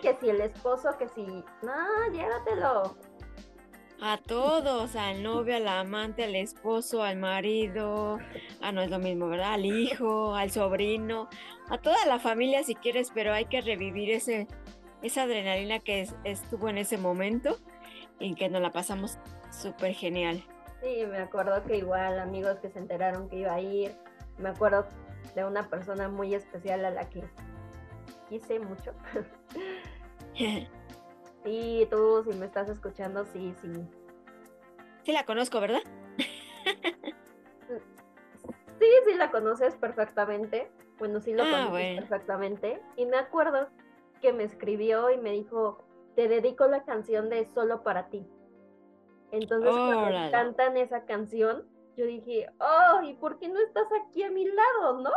que 0.00 0.16
si 0.20 0.30
el 0.30 0.40
esposo, 0.40 0.90
que 0.98 1.08
si, 1.08 1.24
no, 1.24 2.12
llévatelo 2.12 2.96
a 4.04 4.18
todos, 4.18 4.96
al 4.96 5.22
novio, 5.22 5.54
al 5.54 5.68
amante, 5.68 6.24
al 6.24 6.34
esposo, 6.34 7.04
al 7.04 7.18
marido, 7.18 8.18
ah, 8.60 8.72
no 8.72 8.82
es 8.82 8.90
lo 8.90 8.98
mismo, 8.98 9.28
¿verdad? 9.28 9.52
Al 9.52 9.64
hijo, 9.64 10.34
al 10.34 10.50
sobrino, 10.50 11.28
a 11.70 11.78
toda 11.78 12.04
la 12.06 12.18
familia 12.18 12.64
si 12.64 12.74
quieres, 12.74 13.12
pero 13.14 13.32
hay 13.32 13.44
que 13.44 13.60
revivir 13.60 14.10
ese, 14.10 14.48
esa 15.02 15.22
adrenalina 15.22 15.78
que 15.78 16.08
estuvo 16.24 16.68
en 16.68 16.78
ese 16.78 16.98
momento 16.98 17.60
y 18.18 18.34
que 18.34 18.48
nos 18.48 18.60
la 18.60 18.72
pasamos 18.72 19.18
súper 19.52 19.94
genial. 19.94 20.44
Sí, 20.82 21.06
me 21.06 21.18
acuerdo 21.18 21.62
que 21.64 21.76
igual 21.76 22.18
amigos 22.18 22.58
que 22.58 22.68
se 22.68 22.80
enteraron 22.80 23.28
que 23.28 23.36
iba 23.36 23.54
a 23.54 23.60
ir, 23.60 23.94
me 24.38 24.48
acuerdo 24.48 24.84
de 25.36 25.44
una 25.44 25.68
persona 25.68 26.08
muy 26.08 26.34
especial 26.34 26.84
a 26.84 26.90
la 26.90 27.08
que 27.08 27.22
quise 28.28 28.58
mucho. 28.58 28.92
Sí, 31.44 31.88
tú, 31.90 32.22
si 32.22 32.38
me 32.38 32.46
estás 32.46 32.68
escuchando, 32.68 33.24
sí, 33.24 33.52
sí. 33.60 33.68
Sí 35.02 35.12
la 35.12 35.24
conozco, 35.24 35.60
¿verdad? 35.60 35.82
sí, 38.78 38.86
sí 39.04 39.14
la 39.16 39.30
conoces 39.32 39.74
perfectamente. 39.74 40.70
Bueno, 40.98 41.20
sí 41.20 41.34
lo 41.34 41.42
ah, 41.42 41.50
conoces 41.50 41.98
perfectamente. 41.98 42.80
Y 42.96 43.06
me 43.06 43.16
acuerdo 43.16 43.68
que 44.20 44.32
me 44.32 44.44
escribió 44.44 45.10
y 45.10 45.18
me 45.18 45.32
dijo, 45.32 45.84
te 46.14 46.28
dedico 46.28 46.68
la 46.68 46.84
canción 46.84 47.28
de 47.28 47.44
Solo 47.44 47.82
para 47.82 48.08
ti. 48.08 48.24
Entonces, 49.32 49.70
cuando 49.70 50.30
cantan 50.30 50.76
esa 50.76 51.04
canción, 51.04 51.66
yo 51.96 52.06
dije, 52.06 52.46
oh, 52.60 53.02
¿y 53.02 53.14
por 53.14 53.38
qué 53.38 53.48
no 53.48 53.58
estás 53.60 53.86
aquí 54.02 54.22
a 54.22 54.30
mi 54.30 54.46
lado, 54.46 55.02
no? 55.02 55.10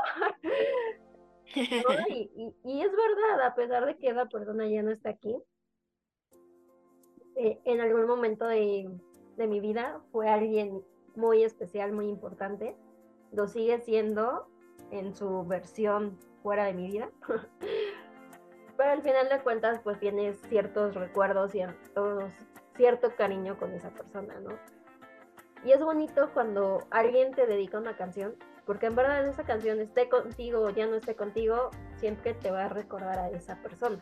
y, 2.09 2.55
y, 2.63 2.81
es 2.81 2.91
verdad, 2.91 3.45
a 3.45 3.55
pesar 3.55 3.85
de 3.85 3.97
que 3.97 4.11
la 4.11 4.25
persona 4.25 4.67
ya 4.67 4.81
no 4.81 4.91
está 4.91 5.09
aquí, 5.09 5.37
eh, 7.35 7.59
en 7.65 7.81
algún 7.81 8.07
momento 8.07 8.47
de, 8.47 8.89
mi 9.37 9.59
vida 9.59 9.99
fue 10.11 10.29
alguien 10.29 10.81
muy 11.15 11.43
especial, 11.43 11.91
muy 11.91 12.07
importante. 12.07 12.75
Lo 13.33 13.47
sigue 13.47 13.79
siendo 13.81 14.47
en 14.91 15.13
su 15.13 15.45
versión 15.45 16.17
fuera 16.41 16.65
de 16.65 16.73
mi 16.73 16.87
vida. 16.87 17.09
Pero 18.77 18.89
al 18.89 19.01
final 19.01 19.29
de 19.29 19.41
cuentas, 19.41 19.81
pues 19.83 19.99
tienes 19.99 20.39
ciertos 20.49 20.95
recuerdos, 20.95 21.51
ciertos, 21.51 22.23
cierto 22.75 23.15
cariño 23.15 23.57
con 23.57 23.73
esa 23.73 23.89
persona, 23.89 24.39
¿no? 24.39 24.57
Y 25.63 25.71
es 25.71 25.79
bonito 25.79 26.29
cuando 26.33 26.85
alguien 26.91 27.31
te 27.31 27.47
dedica 27.47 27.79
una 27.79 27.97
canción, 27.97 28.35
porque 28.65 28.85
en 28.87 28.95
verdad 28.95 29.25
esa 29.27 29.43
canción 29.43 29.79
esté 29.79 30.09
contigo 30.09 30.61
o 30.61 30.69
ya 30.69 30.85
no 30.85 30.95
esté 30.95 31.15
contigo, 31.15 31.71
siempre 31.97 32.33
te 32.33 32.51
va 32.51 32.65
a 32.65 32.69
recordar 32.69 33.17
a 33.17 33.29
esa 33.29 33.55
persona, 33.57 33.99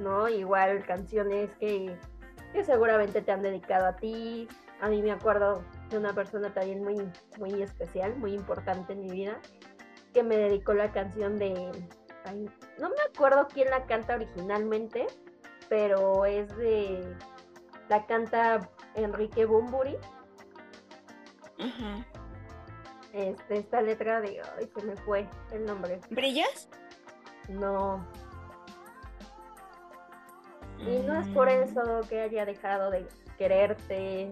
¿no? 0.00 0.28
Igual 0.28 0.84
canciones 0.84 1.50
que 1.60 1.96
que 2.52 2.64
seguramente 2.64 3.22
te 3.22 3.32
han 3.32 3.42
dedicado 3.42 3.86
a 3.86 3.96
ti. 3.96 4.48
A 4.80 4.88
mí 4.88 5.02
me 5.02 5.12
acuerdo 5.12 5.62
de 5.90 5.98
una 5.98 6.12
persona 6.14 6.52
también 6.52 6.82
muy, 6.82 6.96
muy 7.38 7.62
especial, 7.62 8.16
muy 8.16 8.34
importante 8.34 8.92
en 8.92 9.00
mi 9.02 9.10
vida, 9.10 9.38
que 10.12 10.22
me 10.22 10.36
dedicó 10.36 10.74
la 10.74 10.90
canción 10.90 11.38
de... 11.38 11.52
no 12.78 12.88
me 12.88 13.02
acuerdo 13.12 13.46
quién 13.52 13.70
la 13.70 13.84
canta 13.84 14.14
originalmente, 14.14 15.06
pero 15.68 16.24
es 16.24 16.54
de... 16.56 17.14
La 17.88 18.06
canta 18.06 18.68
Enrique 18.94 19.44
Bumburi. 19.44 19.96
Este, 23.12 23.58
esta 23.58 23.80
letra 23.80 24.20
de... 24.20 24.40
Ay, 24.58 24.70
se 24.74 24.84
me 24.84 24.96
fue 24.96 25.26
el 25.52 25.64
nombre. 25.64 26.00
¿Brillas? 26.10 26.68
No, 27.48 28.04
y 30.78 30.98
no 31.00 31.20
es 31.20 31.28
por 31.28 31.48
mm. 31.48 31.62
eso 31.62 32.00
que 32.08 32.20
haya 32.20 32.44
dejado 32.44 32.90
de 32.90 33.06
quererte. 33.38 34.30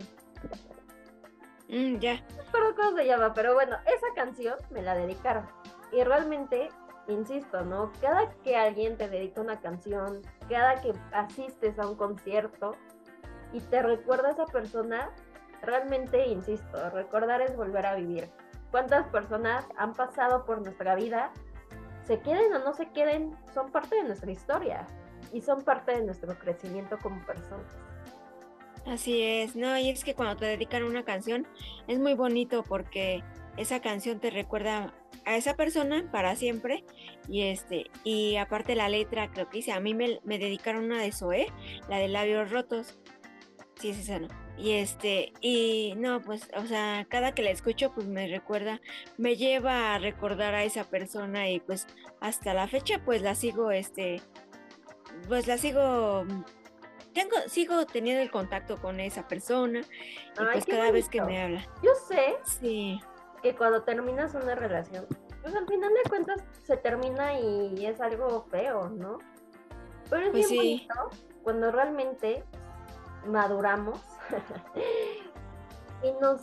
Mm, 1.69 1.97
ya. 1.99 2.15
No 2.53 2.77
cómo 2.77 2.97
se 2.97 3.07
llama, 3.07 3.33
pero 3.35 3.55
bueno, 3.55 3.77
esa 3.87 4.07
canción 4.15 4.57
me 4.71 4.83
la 4.83 4.95
dedicaron. 4.95 5.47
Y 5.93 6.03
realmente, 6.03 6.69
insisto, 7.09 7.63
¿no? 7.63 7.93
Cada 8.01 8.31
que 8.43 8.57
alguien 8.57 8.97
te 8.97 9.09
dedica 9.09 9.41
una 9.41 9.61
canción, 9.61 10.21
cada 10.49 10.81
que 10.81 10.93
asistes 11.13 11.79
a 11.79 11.89
un 11.89 11.97
concierto 11.97 12.77
y 13.55 13.61
te 13.61 13.83
recuerda 13.83 14.29
a 14.29 14.33
esa 14.33 14.47
persona, 14.47 15.11
realmente, 15.63 16.27
insisto, 16.27 16.91
recordar 16.91 17.41
es 17.41 17.57
volver 17.57 17.87
a 17.87 17.95
vivir. 17.95 18.29
¿Cuántas 18.71 19.07
personas 19.07 19.65
han 19.77 19.95
pasado 19.95 20.45
por 20.45 20.61
nuestra 20.61 20.97
vida? 20.97 21.33
Se 22.07 22.19
queden 22.21 22.53
o 22.53 22.59
no 22.59 22.75
se 22.75 22.91
queden, 22.91 23.35
son 23.55 23.71
parte 23.71 23.95
de 23.95 24.03
nuestra 24.03 24.31
historia 24.31 24.87
y 25.33 25.41
son 25.41 25.63
parte 25.63 25.93
de 25.93 26.03
nuestro 26.03 26.37
crecimiento 26.37 26.99
como 26.99 27.25
personas. 27.25 27.73
Así 28.87 29.23
es, 29.23 29.57
no, 29.57 29.79
y 29.79 29.89
es 29.89 30.05
que 30.05 30.15
cuando 30.15 30.37
te 30.37 30.45
dedican 30.45 30.83
una 30.83 31.05
canción 31.05 31.47
es 31.87 31.99
muy 31.99 32.15
bonito 32.15 32.65
porque 32.65 33.23
esa 33.57 33.81
canción 33.81 34.19
te 34.19 34.31
recuerda 34.31 34.93
a 35.25 35.37
esa 35.37 35.55
persona 35.55 36.09
para 36.11 36.37
siempre 36.37 36.85
y 37.29 37.43
este 37.43 37.91
y 38.03 38.37
aparte 38.37 38.75
la 38.75 38.89
letra 38.89 39.31
creo 39.31 39.49
que 39.49 39.59
dice 39.59 39.73
a 39.73 39.81
mí 39.81 39.95
me, 39.95 40.19
dedicaron 40.25 40.85
una 40.85 41.01
de 41.01 41.13
Zoe 41.13 41.47
la 41.89 41.99
de 41.99 42.09
labios 42.09 42.51
rotos 42.51 42.99
sí 43.77 43.91
es 43.91 43.99
esa 43.99 44.19
no 44.19 44.29
y 44.57 44.73
este 44.73 45.33
y 45.41 45.95
no 45.97 46.21
pues 46.21 46.49
o 46.57 46.65
sea 46.67 47.07
cada 47.09 47.35
que 47.35 47.43
la 47.43 47.51
escucho 47.51 47.93
pues 47.93 48.07
me 48.07 48.29
recuerda 48.29 48.81
me 49.19 49.37
lleva 49.37 49.95
a 49.95 49.99
recordar 49.99 50.55
a 50.55 50.65
esa 50.65 50.85
persona 50.85 51.49
y 51.49 51.61
pues 51.61 51.87
hasta 52.21 52.55
la 52.55 52.69
fecha 52.69 53.01
pues 53.05 53.23
la 53.23 53.35
sigo 53.35 53.71
este 53.71 54.23
pues 55.29 55.47
la 55.47 55.59
sigo 55.59 56.25
tengo, 57.15 57.37
sigo 57.47 57.87
teniendo 57.87 58.23
el 58.23 58.31
contacto 58.31 58.77
con 58.77 59.01
esa 59.01 59.27
persona 59.27 59.81
y 59.81 60.45
pues 60.53 60.67
cada 60.67 60.91
vez 60.91 61.09
que 61.09 61.23
me 61.23 61.41
habla. 61.41 61.67
Yo 61.83 61.93
sé 62.09 62.37
sí. 62.43 63.01
que 63.41 63.55
cuando 63.55 63.85
terminas 63.85 64.35
una 64.35 64.57
relación, 64.57 65.07
pues 65.41 65.55
al 65.55 65.67
final 65.67 65.93
de 65.95 66.11
cuentas 66.11 66.45
se 66.65 66.77
termina 66.77 67.39
y 67.39 67.87
es 67.87 68.01
algo 68.01 68.47
feo, 68.51 68.89
¿no? 68.91 69.19
Pero 70.11 70.27
es 70.27 70.31
pues 70.33 70.51
bien 70.51 70.61
bonito 70.61 71.11
cuando 71.45 71.71
realmente 71.71 72.43
maduramos 73.27 74.01
y 76.03 76.13
nos 76.21 76.43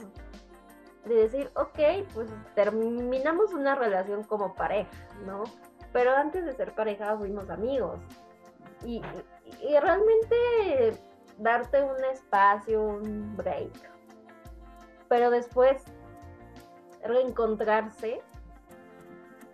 de 1.06 1.16
decir, 1.16 1.52
ok, 1.56 1.80
pues 2.14 2.30
terminamos 2.54 3.54
una 3.54 3.76
relación 3.76 4.24
como 4.24 4.54
pareja, 4.54 4.92
¿no? 5.26 5.44
Pero 5.94 6.16
antes 6.16 6.46
de 6.46 6.54
ser 6.54 6.76
pareja 6.76 7.18
fuimos 7.18 7.50
amigos, 7.50 8.00
y, 8.86 9.02
realmente 9.80 10.98
darte 11.38 11.84
un 11.84 12.04
espacio, 12.06 12.82
un 12.82 13.36
break. 13.36 13.72
Pero 15.08 15.30
después 15.30 15.84
reencontrarse 17.04 18.22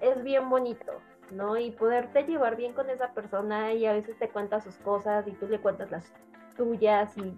es 0.01 0.23
bien 0.23 0.49
bonito, 0.49 0.93
¿no? 1.31 1.57
Y 1.57 1.71
poderte 1.71 2.23
llevar 2.23 2.55
bien 2.55 2.73
con 2.73 2.89
esa 2.89 3.13
persona 3.13 3.73
y 3.73 3.85
a 3.85 3.93
veces 3.93 4.17
te 4.19 4.29
cuenta 4.29 4.61
sus 4.61 4.75
cosas 4.77 5.27
y 5.27 5.31
tú 5.31 5.47
le 5.47 5.59
cuentas 5.59 5.89
las 5.91 6.05
tuyas 6.57 7.17
y, 7.17 7.37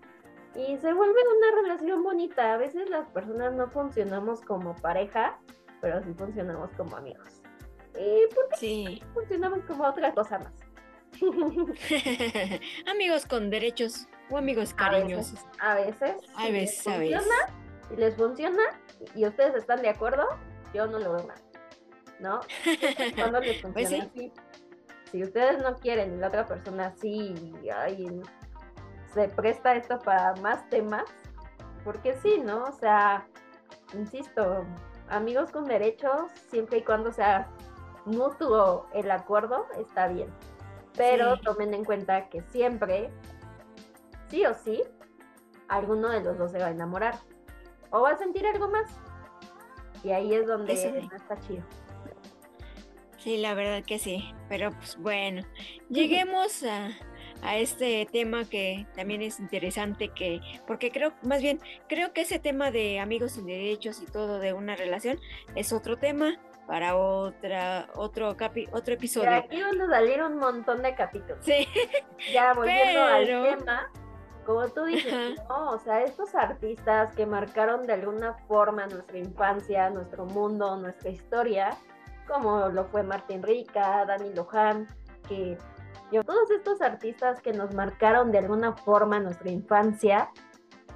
y 0.60 0.78
se 0.78 0.94
vuelve 0.94 1.20
una 1.38 1.62
relación 1.62 2.04
bonita. 2.04 2.54
A 2.54 2.58
veces 2.58 2.90
las 2.90 3.08
personas 3.10 3.54
no 3.54 3.70
funcionamos 3.70 4.42
como 4.42 4.76
pareja, 4.76 5.40
pero 5.82 6.02
sí 6.04 6.14
funcionamos 6.18 6.72
como 6.78 6.96
amigos. 6.98 7.42
¿Y 7.96 8.34
por 8.34 8.50
qué 8.50 8.58
sí. 8.58 9.04
funcionamos 9.14 9.64
como 9.66 9.86
otra 9.86 10.14
cosa 10.14 10.40
más? 10.40 10.54
amigos 12.88 13.26
con 13.26 13.50
derechos 13.50 14.08
o 14.30 14.38
amigos 14.38 14.74
cariñosos. 14.74 15.46
A 15.60 15.76
veces. 15.76 16.16
A 16.36 16.50
veces, 16.50 16.88
a 16.88 16.98
veces. 16.98 17.28
Les 17.98 18.16
funciona 18.16 18.64
y 19.16 19.26
ustedes 19.26 19.56
están 19.56 19.82
de 19.82 19.90
acuerdo, 19.90 20.24
yo 20.74 20.86
no 20.88 21.00
lo 21.00 21.14
veo 21.14 21.28
mal. 21.28 21.42
¿No? 22.20 22.42
Cuando 23.16 23.40
les 23.40 23.62
pues 23.62 23.74
funciona 23.74 24.04
así. 24.04 24.32
Si 25.12 25.24
ustedes 25.24 25.62
no 25.64 25.76
quieren 25.78 26.14
y 26.14 26.18
la 26.18 26.28
otra 26.28 26.46
persona 26.46 26.94
sí, 26.96 27.34
ay, 27.76 28.22
se 29.14 29.28
presta 29.30 29.76
esto 29.76 30.00
para 30.00 30.36
más 30.36 30.68
temas, 30.70 31.06
porque 31.84 32.16
sí, 32.16 32.42
¿no? 32.44 32.66
O 32.66 32.72
sea, 32.72 33.28
insisto, 33.94 34.66
amigos 35.10 35.52
con 35.52 35.66
derechos, 35.66 36.32
siempre 36.50 36.80
y 36.80 36.84
cuando 36.84 37.12
sea 37.12 37.48
mutuo 38.06 38.88
el 38.94 39.10
acuerdo, 39.12 39.68
está 39.78 40.08
bien. 40.08 40.30
Pero 40.96 41.40
tomen 41.40 41.74
en 41.74 41.86
cuenta 41.86 42.30
que 42.30 42.42
siempre, 42.42 43.10
sí 44.30 44.46
o 44.46 44.54
sí, 44.54 44.84
alguno 45.68 46.10
de 46.10 46.22
los 46.22 46.38
dos 46.38 46.52
se 46.52 46.60
va 46.60 46.68
a 46.68 46.72
enamorar. 46.72 47.16
O 47.92 48.02
va 48.02 48.12
a 48.12 48.18
sentir 48.18 48.46
algo 48.46 48.70
más. 48.70 48.90
Y 50.04 50.12
ahí 50.12 50.34
es 50.34 50.46
donde 50.46 50.74
está 50.74 51.40
chido. 51.40 51.64
Sí, 53.18 53.38
la 53.38 53.54
verdad 53.54 53.84
que 53.84 54.00
sí. 54.00 54.34
Pero 54.48 54.72
pues 54.72 54.98
bueno, 54.98 55.44
lleguemos 55.90 56.64
a, 56.64 56.90
a 57.42 57.58
este 57.58 58.08
tema 58.12 58.46
que 58.46 58.86
también 58.96 59.22
es 59.22 59.40
interesante 59.40 60.10
que 60.10 60.42
porque 60.68 60.92
creo 60.92 61.14
más 61.24 61.42
bien 61.42 61.60
creo 61.88 62.14
que 62.14 62.22
ese 62.22 62.40
tema 62.40 62.72
de 62.72 63.00
amigos 63.00 63.34
sin 63.34 63.46
derechos 63.46 64.02
y 64.02 64.06
todo 64.06 64.40
de 64.40 64.54
una 64.54 64.76
relación 64.76 65.20
es 65.56 65.72
otro 65.72 65.98
tema 65.98 66.38
para 66.70 66.96
otra 66.96 67.88
otro 67.96 68.38
capi, 68.38 68.68
otro 68.72 68.94
episodio. 68.94 69.34
aquí 69.34 69.60
van 69.60 69.82
a 69.82 69.90
salir 69.90 70.22
un 70.22 70.38
montón 70.38 70.84
de 70.84 70.94
capítulos. 70.94 71.40
Sí. 71.42 71.68
Ya 72.34 72.54
volviendo 72.54 73.02
al 73.02 73.26
tema, 73.26 73.90
como 74.46 74.68
tú 74.68 74.84
dices, 74.84 75.40
no, 75.48 75.72
o 75.72 75.80
sea, 75.80 76.04
estos 76.04 76.36
artistas 76.36 77.16
que 77.16 77.26
marcaron 77.26 77.88
de 77.88 77.94
alguna 77.94 78.34
forma 78.48 78.86
nuestra 78.88 79.18
infancia, 79.18 79.90
nuestro 79.90 80.26
mundo, 80.26 80.76
nuestra 80.76 81.10
historia, 81.10 81.78
como 82.28 82.68
lo 82.68 82.86
fue 82.86 83.04
Martín 83.04 83.42
Rica, 83.42 84.06
Dani 84.06 84.34
Lohan, 84.34 84.86
que 85.28 85.58
todos 86.24 86.50
estos 86.52 86.82
artistas 86.82 87.42
que 87.42 87.54
nos 87.54 87.74
marcaron 87.74 88.32
de 88.32 88.40
alguna 88.40 88.74
forma 88.74 89.20
nuestra 89.20 89.50
infancia, 89.50 90.30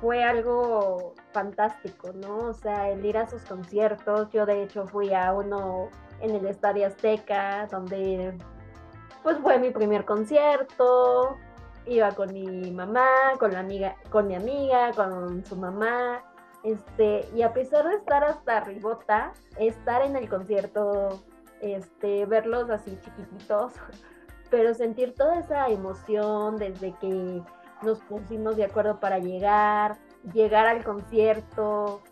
fue 0.02 0.24
algo 0.24 1.14
fantástico, 1.32 2.12
¿no? 2.14 2.50
O 2.50 2.54
sea, 2.54 2.90
el 2.90 3.06
ir 3.06 3.18
a 3.18 3.30
sus 3.30 3.44
conciertos, 3.44 4.30
yo 4.32 4.46
de 4.46 4.64
hecho 4.64 4.86
fui 4.86 5.14
a 5.14 5.32
uno 5.32 5.90
en 6.20 6.36
el 6.36 6.46
Estadio 6.46 6.88
Azteca, 6.88 7.68
donde 7.72 8.38
pues 9.22 9.38
fue 9.38 9.58
mi 9.60 9.70
primer 9.70 10.04
concierto, 10.04 11.38
iba 11.86 12.12
con 12.12 12.34
mi 12.34 12.72
mamá, 12.72 13.08
con 13.40 13.54
la 13.54 13.60
amiga, 13.60 13.96
con 14.10 14.28
mi 14.28 14.36
amiga, 14.36 14.92
con 14.92 15.46
su 15.46 15.56
mamá, 15.56 16.22
este, 16.64 17.30
y 17.34 17.42
a 17.42 17.54
pesar 17.54 17.88
de 17.88 17.96
estar 17.96 18.24
hasta 18.24 18.62
ribota, 18.62 19.34
estar 19.58 20.02
en 20.02 20.16
el 20.16 20.30
concierto, 20.30 21.24
este, 21.62 22.26
verlos 22.26 22.70
así 22.70 22.98
chiquititos, 23.02 23.74
pero 24.54 24.76
sentir 24.76 25.16
toda 25.16 25.40
esa 25.40 25.68
emoción 25.70 26.58
desde 26.58 26.94
que 27.00 27.42
nos 27.82 28.00
pusimos 28.02 28.56
de 28.56 28.66
acuerdo 28.66 29.00
para 29.00 29.18
llegar, 29.18 29.98
llegar 30.32 30.68
al 30.68 30.84
concierto, 30.84 32.04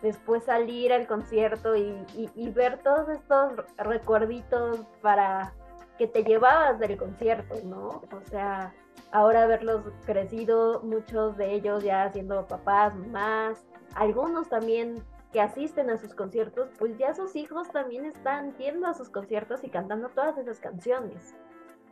después 0.00 0.42
salir 0.44 0.90
al 0.94 1.06
concierto 1.06 1.76
y, 1.76 2.50
ver 2.54 2.78
todos 2.78 3.10
estos 3.10 3.52
recuerditos 3.76 4.80
para 5.02 5.52
que 5.98 6.06
te 6.06 6.24
llevabas 6.24 6.78
del 6.78 6.96
concierto, 6.96 7.56
¿no? 7.62 8.00
O 8.10 8.22
sea, 8.30 8.72
ahora 9.10 9.46
verlos 9.46 9.82
crecido, 10.06 10.80
muchos 10.82 11.36
de 11.36 11.52
ellos 11.52 11.84
ya 11.84 12.10
siendo 12.10 12.46
papás, 12.46 12.94
mamás, 12.94 13.66
algunos 13.96 14.48
también 14.48 15.04
que 15.30 15.42
asisten 15.42 15.90
a 15.90 15.98
sus 15.98 16.14
conciertos, 16.14 16.70
pues 16.78 16.96
ya 16.96 17.12
sus 17.12 17.36
hijos 17.36 17.70
también 17.70 18.06
están 18.06 18.56
yendo 18.56 18.86
a 18.86 18.94
sus 18.94 19.10
conciertos 19.10 19.62
y 19.62 19.68
cantando 19.68 20.08
todas 20.08 20.38
esas 20.38 20.58
canciones. 20.58 21.34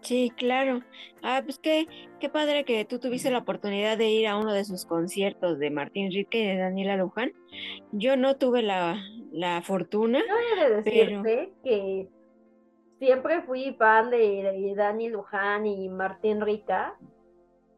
Sí, 0.03 0.33
claro. 0.37 0.81
Ah, 1.23 1.43
pues 1.45 1.59
qué, 1.59 1.87
qué 2.19 2.29
padre 2.29 2.65
que 2.65 2.85
tú 2.85 2.99
tuviste 2.99 3.31
la 3.31 3.39
oportunidad 3.39 3.99
de 3.99 4.09
ir 4.09 4.27
a 4.27 4.37
uno 4.37 4.53
de 4.53 4.65
sus 4.65 4.87
conciertos 4.87 5.59
de 5.59 5.71
Martín 5.71 6.11
Rique 6.11 6.39
y 6.39 6.47
de 6.47 6.57
Daniela 6.57 6.97
Luján. 6.97 7.33
Yo 7.93 8.17
no 8.17 8.37
tuve 8.37 8.63
la, 8.63 8.97
la 9.31 9.61
fortuna. 9.63 10.21
Yo 10.21 10.35
he 10.35 10.69
de 10.69 10.83
decirte 10.83 11.53
que 11.63 12.09
siempre 12.99 13.43
fui 13.43 13.75
fan 13.75 14.11
de, 14.11 14.19
de, 14.19 14.75
Dani 14.75 15.11
Luján 15.11 15.67
y 15.67 15.89
Martín 15.89 16.41
Rica. 16.41 16.97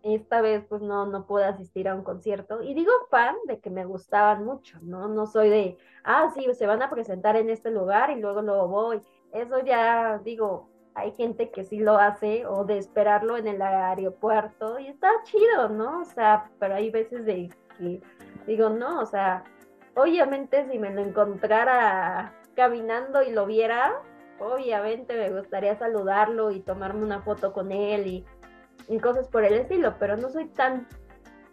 Esta 0.05 0.41
vez 0.41 0.65
pues 0.69 0.83
no, 0.83 1.07
no 1.07 1.27
pude 1.27 1.45
asistir 1.45 1.89
a 1.89 1.95
un 1.95 2.03
concierto. 2.03 2.63
Y 2.63 2.75
digo 2.75 2.91
fan 3.11 3.35
de 3.47 3.59
que 3.61 3.71
me 3.71 3.85
gustaban 3.85 4.45
mucho, 4.45 4.79
¿no? 4.83 5.09
No 5.09 5.27
soy 5.27 5.49
de, 5.49 5.79
ah, 6.05 6.31
sí, 6.35 6.47
se 6.55 6.67
van 6.67 6.83
a 6.83 6.91
presentar 6.91 7.37
en 7.37 7.51
este 7.51 7.71
lugar 7.71 8.11
y 8.11 8.21
luego 8.21 8.43
luego 8.43 8.69
voy. 8.69 9.01
Eso 9.33 9.65
ya, 9.65 10.21
digo, 10.25 10.72
hay 10.95 11.13
gente 11.13 11.51
que 11.51 11.65
sí 11.65 11.79
lo 11.79 11.99
hace 11.99 12.47
o 12.47 12.65
de 12.65 12.79
esperarlo 12.79 13.37
en 13.37 13.47
el 13.47 13.63
aeropuerto 13.63 14.79
y 14.79 14.89
está 14.89 15.09
chido, 15.25 15.69
¿no? 15.69 16.03
O 16.03 16.05
sea, 16.05 16.51
pero 16.59 16.75
hay 16.75 16.91
veces 16.91 17.25
de 17.25 17.51
que 17.79 18.01
digo, 18.47 18.69
no, 18.69 19.01
o 19.01 19.07
sea, 19.07 19.45
obviamente 19.95 20.67
si 20.71 20.79
me 20.79 20.91
lo 20.91 21.01
encontrara 21.01 22.35
caminando 22.55 23.23
y 23.23 23.31
lo 23.31 23.47
viera, 23.47 24.03
obviamente 24.39 25.17
me 25.17 25.31
gustaría 25.31 25.77
saludarlo 25.77 26.51
y 26.51 26.61
tomarme 26.61 27.05
una 27.05 27.23
foto 27.23 27.53
con 27.53 27.73
él 27.73 28.07
y, 28.07 28.27
cosas 29.01 29.29
por 29.29 29.43
el 29.45 29.55
estilo, 29.55 29.95
pero 29.99 30.19
no 30.19 30.29
soy 30.29 30.47
tan 30.49 30.87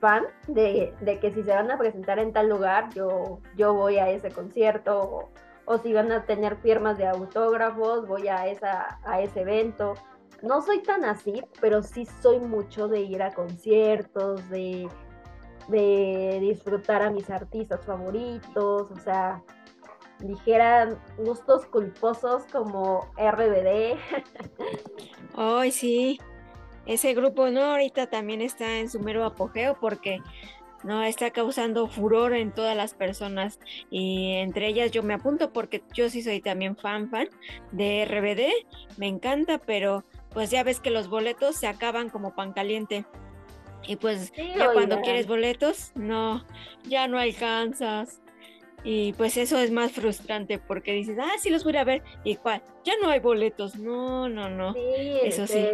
fan 0.02 0.26
de, 0.48 0.94
de, 1.00 1.20
que 1.20 1.32
si 1.32 1.44
se 1.44 1.52
van 1.52 1.72
a 1.72 1.78
presentar 1.78 2.20
en 2.20 2.34
tal 2.34 2.50
lugar, 2.50 2.90
yo, 2.94 3.40
yo 3.56 3.74
voy 3.74 3.98
a 3.98 4.10
ese 4.10 4.30
concierto 4.30 5.00
o 5.00 5.30
si 5.78 5.94
van 5.94 6.12
a 6.12 6.26
tener 6.26 6.58
firmas 6.58 6.98
de 6.98 7.08
autógrafos, 7.08 8.08
voy 8.08 8.28
a, 8.28 8.48
esa, 8.48 9.00
a 9.06 9.22
ese 9.22 9.42
evento. 9.42 9.94
No 10.42 10.62
soy 10.62 10.82
tan 10.82 11.06
así, 11.06 11.44
pero 11.62 11.84
sí 11.84 12.08
soy 12.22 12.40
mucho 12.40 12.88
de 12.88 13.02
ir 13.02 13.22
a 13.22 13.32
conciertos, 13.32 14.50
de, 14.50 14.88
de 15.68 16.40
disfrutar 16.42 17.02
a 17.02 17.12
mis 17.12 17.30
artistas 17.30 17.86
favoritos, 17.86 18.90
o 18.90 19.00
sea, 19.04 19.44
dijeran 20.20 21.00
gustos 21.18 21.66
culposos 21.66 22.44
como 22.52 23.12
RBD. 23.18 23.98
Ay, 25.36 25.72
sí. 25.72 26.20
Ese 26.86 27.14
grupo, 27.14 27.50
¿no? 27.50 27.62
Ahorita 27.62 28.08
también 28.08 28.42
está 28.42 28.78
en 28.78 28.90
su 28.90 29.00
mero 29.00 29.24
apogeo 29.24 29.78
porque 29.80 30.22
¿no? 30.84 31.04
Está 31.04 31.32
causando 31.32 31.88
furor 31.88 32.34
en 32.34 32.52
todas 32.52 32.76
las 32.76 32.94
personas 32.94 33.60
y 33.90 34.34
entre 34.34 34.68
ellas 34.68 34.92
yo 34.92 35.04
me 35.04 35.14
apunto 35.14 35.52
porque 35.52 35.84
yo 35.94 36.10
sí 36.10 36.22
soy 36.22 36.42
también 36.42 36.76
fan 36.76 37.10
fan 37.10 37.28
de 37.72 38.06
RBD, 38.06 38.98
me 38.98 39.08
encanta, 39.08 39.58
pero 39.60 40.04
pues 40.32 40.52
ya 40.52 40.64
ves 40.64 40.80
que 40.80 40.92
los 40.92 41.10
boletos 41.10 41.56
se 41.56 41.68
acaban 41.68 42.10
como 42.10 42.36
pan 42.36 42.54
caliente. 42.54 43.06
Y 43.88 43.96
pues 43.96 44.34
ya 44.36 44.72
cuando 44.74 45.02
quieres 45.02 45.26
boletos, 45.26 45.92
no, 45.96 46.46
ya 46.84 47.08
no 47.08 47.18
alcanzas. 47.18 48.22
Y 48.84 49.14
pues 49.14 49.36
eso 49.38 49.58
es 49.58 49.72
más 49.72 49.92
frustrante 49.92 50.58
porque 50.58 50.94
dices, 50.94 51.18
ah, 51.20 51.32
sí 51.40 51.50
los 51.50 51.64
voy 51.64 51.76
a 51.78 51.84
ver. 51.84 52.04
¿Y 52.24 52.36
cuál? 52.36 52.62
Ya 52.84 52.94
no 53.02 53.10
hay 53.10 53.20
boletos. 53.20 53.76
No, 53.76 54.30
no, 54.30 54.50
no. 54.50 54.74
Sí, 54.74 55.20
eso 55.24 55.48
sí. 55.48 55.66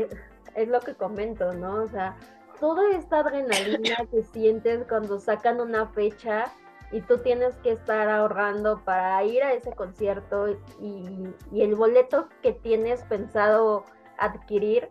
Es 0.55 0.67
lo 0.67 0.79
que 0.79 0.93
comento, 0.93 1.53
¿no? 1.53 1.83
O 1.83 1.87
sea, 1.87 2.15
toda 2.59 2.91
esta 2.91 3.19
adrenalina 3.19 3.97
que 4.11 4.23
sientes 4.23 4.85
cuando 4.87 5.19
sacan 5.19 5.59
una 5.59 5.87
fecha 5.87 6.51
y 6.91 7.01
tú 7.01 7.17
tienes 7.17 7.55
que 7.57 7.71
estar 7.71 8.09
ahorrando 8.09 8.81
para 8.83 9.23
ir 9.23 9.43
a 9.43 9.53
ese 9.53 9.73
concierto 9.73 10.49
y, 10.79 11.33
el 11.53 11.75
boleto 11.75 12.29
que 12.41 12.53
tienes 12.53 13.03
pensado 13.03 13.85
adquirir, 14.17 14.89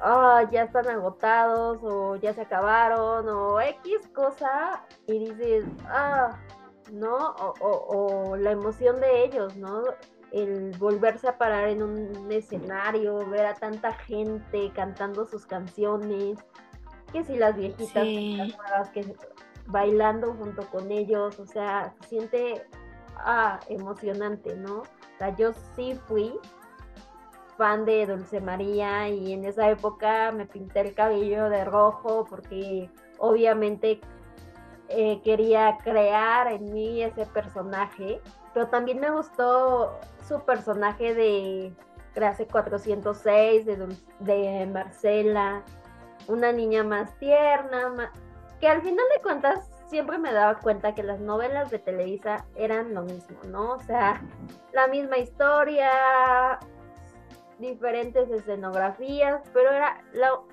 ah, 0.00 0.42
ya 0.50 0.64
están 0.64 0.88
agotados 0.88 1.78
o 1.82 2.16
ya 2.16 2.32
se 2.32 2.42
acabaron 2.42 3.28
o 3.28 3.60
X 3.60 4.08
cosa 4.14 4.84
y 5.06 5.30
dices, 5.30 5.66
ah, 5.88 6.38
¿no? 6.92 7.34
O, 7.60 8.36
la 8.36 8.50
emoción 8.50 9.00
de 9.00 9.24
ellos, 9.24 9.56
¿no? 9.56 9.84
El 10.32 10.76
volverse 10.78 11.28
a 11.28 11.38
parar 11.38 11.68
en 11.68 11.82
un 11.82 12.30
escenario, 12.32 13.18
ver 13.28 13.46
a 13.46 13.54
tanta 13.54 13.92
gente 13.92 14.72
cantando 14.74 15.26
sus 15.26 15.46
canciones, 15.46 16.38
que 17.12 17.24
si 17.24 17.36
las 17.36 17.56
viejitas, 17.56 18.06
las 18.70 18.90
que 18.90 19.14
bailando 19.66 20.34
junto 20.34 20.66
con 20.70 20.90
ellos, 20.90 21.38
o 21.38 21.46
sea, 21.46 21.94
se 22.00 22.08
siente 22.08 22.66
ah, 23.16 23.60
emocionante, 23.68 24.56
¿no? 24.56 24.78
O 24.80 25.18
sea, 25.18 25.34
yo 25.36 25.52
sí 25.74 25.98
fui 26.06 26.38
fan 27.56 27.84
de 27.84 28.06
Dulce 28.06 28.40
María 28.40 29.08
y 29.08 29.32
en 29.32 29.44
esa 29.44 29.70
época 29.70 30.30
me 30.30 30.46
pinté 30.46 30.80
el 30.80 30.94
cabello 30.94 31.48
de 31.48 31.64
rojo 31.64 32.26
porque 32.28 32.90
obviamente 33.18 34.00
eh, 34.88 35.20
quería 35.24 35.78
crear 35.82 36.52
en 36.52 36.72
mí 36.72 37.02
ese 37.02 37.26
personaje, 37.26 38.20
pero 38.52 38.68
también 38.68 39.00
me 39.00 39.10
gustó 39.10 39.98
su 40.28 40.40
personaje 40.40 41.14
de 41.14 41.72
clase 42.14 42.46
406, 42.46 43.66
de, 43.66 43.88
de 44.20 44.66
Marcela, 44.66 45.64
una 46.28 46.52
niña 46.52 46.84
más 46.84 47.18
tierna, 47.18 48.12
que 48.60 48.68
al 48.68 48.82
final 48.82 49.04
de 49.14 49.22
cuentas 49.22 49.68
siempre 49.88 50.18
me 50.18 50.32
daba 50.32 50.58
cuenta 50.58 50.94
que 50.94 51.02
las 51.02 51.20
novelas 51.20 51.70
de 51.70 51.78
Televisa 51.78 52.46
eran 52.56 52.94
lo 52.94 53.02
mismo, 53.02 53.38
¿no? 53.48 53.74
O 53.74 53.80
sea, 53.80 54.22
la 54.72 54.88
misma 54.88 55.18
historia, 55.18 56.58
diferentes 57.58 58.30
escenografías, 58.30 59.42
pero 59.52 59.70
era 59.70 60.02
lo, 60.12 60.46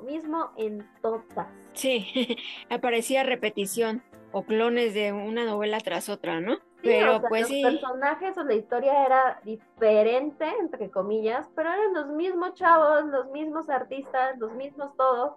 mismo 0.00 0.50
en 0.56 0.86
todas. 1.00 1.46
Sí, 1.74 2.36
aparecía 2.70 3.22
repetición 3.22 4.02
o 4.32 4.42
clones 4.42 4.94
de 4.94 5.12
una 5.12 5.44
novela 5.44 5.78
tras 5.80 6.08
otra, 6.08 6.40
¿no? 6.40 6.58
Pero 6.82 7.20
pues 7.28 7.50
los 7.50 7.72
personajes 7.72 8.36
o 8.38 8.44
la 8.44 8.54
historia 8.54 9.04
era 9.06 9.40
diferente, 9.44 10.44
entre 10.60 10.90
comillas, 10.90 11.48
pero 11.54 11.70
eran 11.70 11.94
los 11.94 12.08
mismos 12.08 12.54
chavos, 12.54 13.04
los 13.06 13.30
mismos 13.30 13.68
artistas, 13.68 14.38
los 14.38 14.52
mismos 14.52 14.96
todos. 14.96 15.36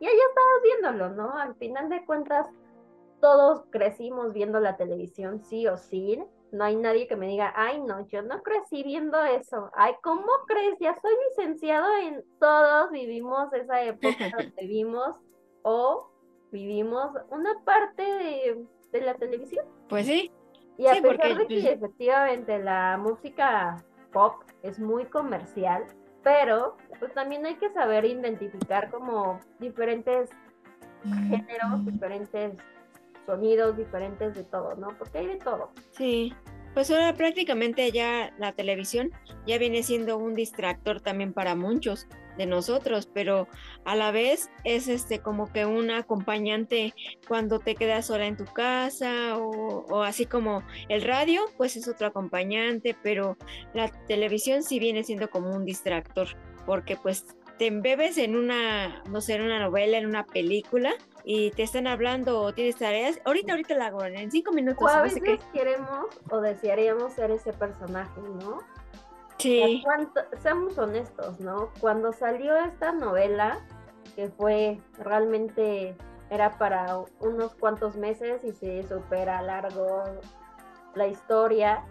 Y 0.00 0.06
ahí 0.06 0.16
estabas 0.28 0.62
viéndolo, 0.62 1.10
¿no? 1.10 1.36
Al 1.36 1.54
final 1.54 1.88
de 1.88 2.04
cuentas, 2.04 2.48
todos 3.20 3.62
crecimos 3.70 4.32
viendo 4.32 4.58
la 4.60 4.76
televisión, 4.76 5.40
sí 5.40 5.66
o 5.68 5.76
sí. 5.76 6.22
No 6.50 6.64
hay 6.64 6.76
nadie 6.76 7.06
que 7.06 7.16
me 7.16 7.28
diga, 7.28 7.52
ay, 7.56 7.80
no, 7.80 8.06
yo 8.08 8.20
no 8.20 8.42
crecí 8.42 8.82
viendo 8.82 9.22
eso. 9.22 9.70
Ay, 9.74 9.94
¿cómo 10.02 10.26
crees? 10.46 10.76
Ya 10.80 10.94
soy 11.00 11.12
licenciado 11.30 11.86
en 12.02 12.24
todos, 12.38 12.90
vivimos 12.90 13.52
esa 13.52 13.82
época 13.82 14.02
donde 14.36 14.66
vimos 14.66 15.16
o 15.62 16.10
vivimos 16.50 17.12
una 17.30 17.54
parte 17.64 18.02
de, 18.02 19.00
la 19.00 19.14
televisión. 19.14 19.64
Pues 19.88 20.06
sí. 20.06 20.30
Y 20.82 20.86
a 20.88 21.00
pesar 21.00 21.38
de 21.38 21.46
que 21.46 21.72
efectivamente 21.72 22.58
la 22.58 22.98
música 22.98 23.76
pop 24.12 24.42
es 24.64 24.80
muy 24.80 25.04
comercial, 25.04 25.84
pero 26.24 26.76
pues 26.98 27.14
también 27.14 27.46
hay 27.46 27.54
que 27.54 27.70
saber 27.70 28.04
identificar 28.04 28.90
como 28.90 29.38
diferentes 29.60 30.30
géneros, 31.04 31.84
diferentes 31.86 32.56
sonidos 33.26 33.76
diferentes 33.76 34.34
de 34.34 34.42
todo, 34.42 34.74
¿no? 34.74 34.88
Porque 34.98 35.18
hay 35.18 35.26
de 35.26 35.36
todo. 35.36 35.70
Sí, 35.92 36.34
pues 36.74 36.90
ahora 36.90 37.14
prácticamente 37.14 37.90
ya 37.92 38.32
la 38.38 38.52
televisión 38.52 39.12
ya 39.46 39.58
viene 39.58 39.84
siendo 39.84 40.16
un 40.16 40.34
distractor 40.34 41.00
también 41.00 41.32
para 41.32 41.54
muchos 41.54 42.08
de 42.36 42.46
nosotros, 42.46 43.08
pero 43.12 43.48
a 43.84 43.96
la 43.96 44.10
vez 44.10 44.50
es 44.64 44.88
este 44.88 45.20
como 45.20 45.52
que 45.52 45.66
un 45.66 45.90
acompañante 45.90 46.94
cuando 47.28 47.58
te 47.58 47.74
quedas 47.74 48.06
sola 48.06 48.26
en 48.26 48.36
tu 48.36 48.44
casa 48.44 49.36
o, 49.36 49.84
o, 49.88 50.02
así 50.02 50.26
como 50.26 50.62
el 50.88 51.02
radio, 51.02 51.42
pues 51.56 51.76
es 51.76 51.88
otro 51.88 52.06
acompañante, 52.06 52.96
pero 53.02 53.36
la 53.74 53.88
televisión 54.06 54.62
sí 54.62 54.78
viene 54.78 55.04
siendo 55.04 55.30
como 55.30 55.50
un 55.50 55.64
distractor, 55.64 56.28
porque 56.66 56.96
pues 56.96 57.26
te 57.58 57.66
embebes 57.66 58.18
en 58.18 58.36
una, 58.36 59.02
no 59.08 59.20
sé, 59.20 59.34
en 59.34 59.42
una 59.42 59.60
novela, 59.60 59.98
en 59.98 60.06
una 60.06 60.24
película 60.24 60.94
y 61.24 61.50
te 61.52 61.62
están 61.62 61.86
hablando 61.86 62.40
o 62.40 62.52
tienes 62.52 62.76
tareas, 62.76 63.20
ahorita, 63.24 63.52
ahorita 63.52 63.74
la 63.74 63.86
hago, 63.86 64.04
en 64.04 64.30
cinco 64.30 64.52
minutos. 64.52 64.82
O 64.82 64.88
a 64.88 65.02
veces 65.02 65.22
que... 65.22 65.38
queremos 65.52 66.06
o 66.30 66.40
desearíamos 66.40 67.12
ser 67.12 67.30
ese 67.30 67.52
personaje, 67.52 68.20
¿no? 68.20 68.58
Sí. 69.42 69.84
seamos 70.40 70.78
honestos, 70.78 71.40
¿no? 71.40 71.70
Cuando 71.80 72.12
salió 72.12 72.56
esta 72.56 72.92
novela, 72.92 73.60
que 74.14 74.28
fue 74.28 74.80
realmente, 74.98 75.96
era 76.30 76.58
para 76.58 76.98
unos 77.20 77.54
cuantos 77.54 77.96
meses 77.96 78.44
y 78.44 78.52
se 78.52 78.82
supera 78.84 79.42
largo 79.42 80.04
la 80.94 81.06
historia, 81.06 81.84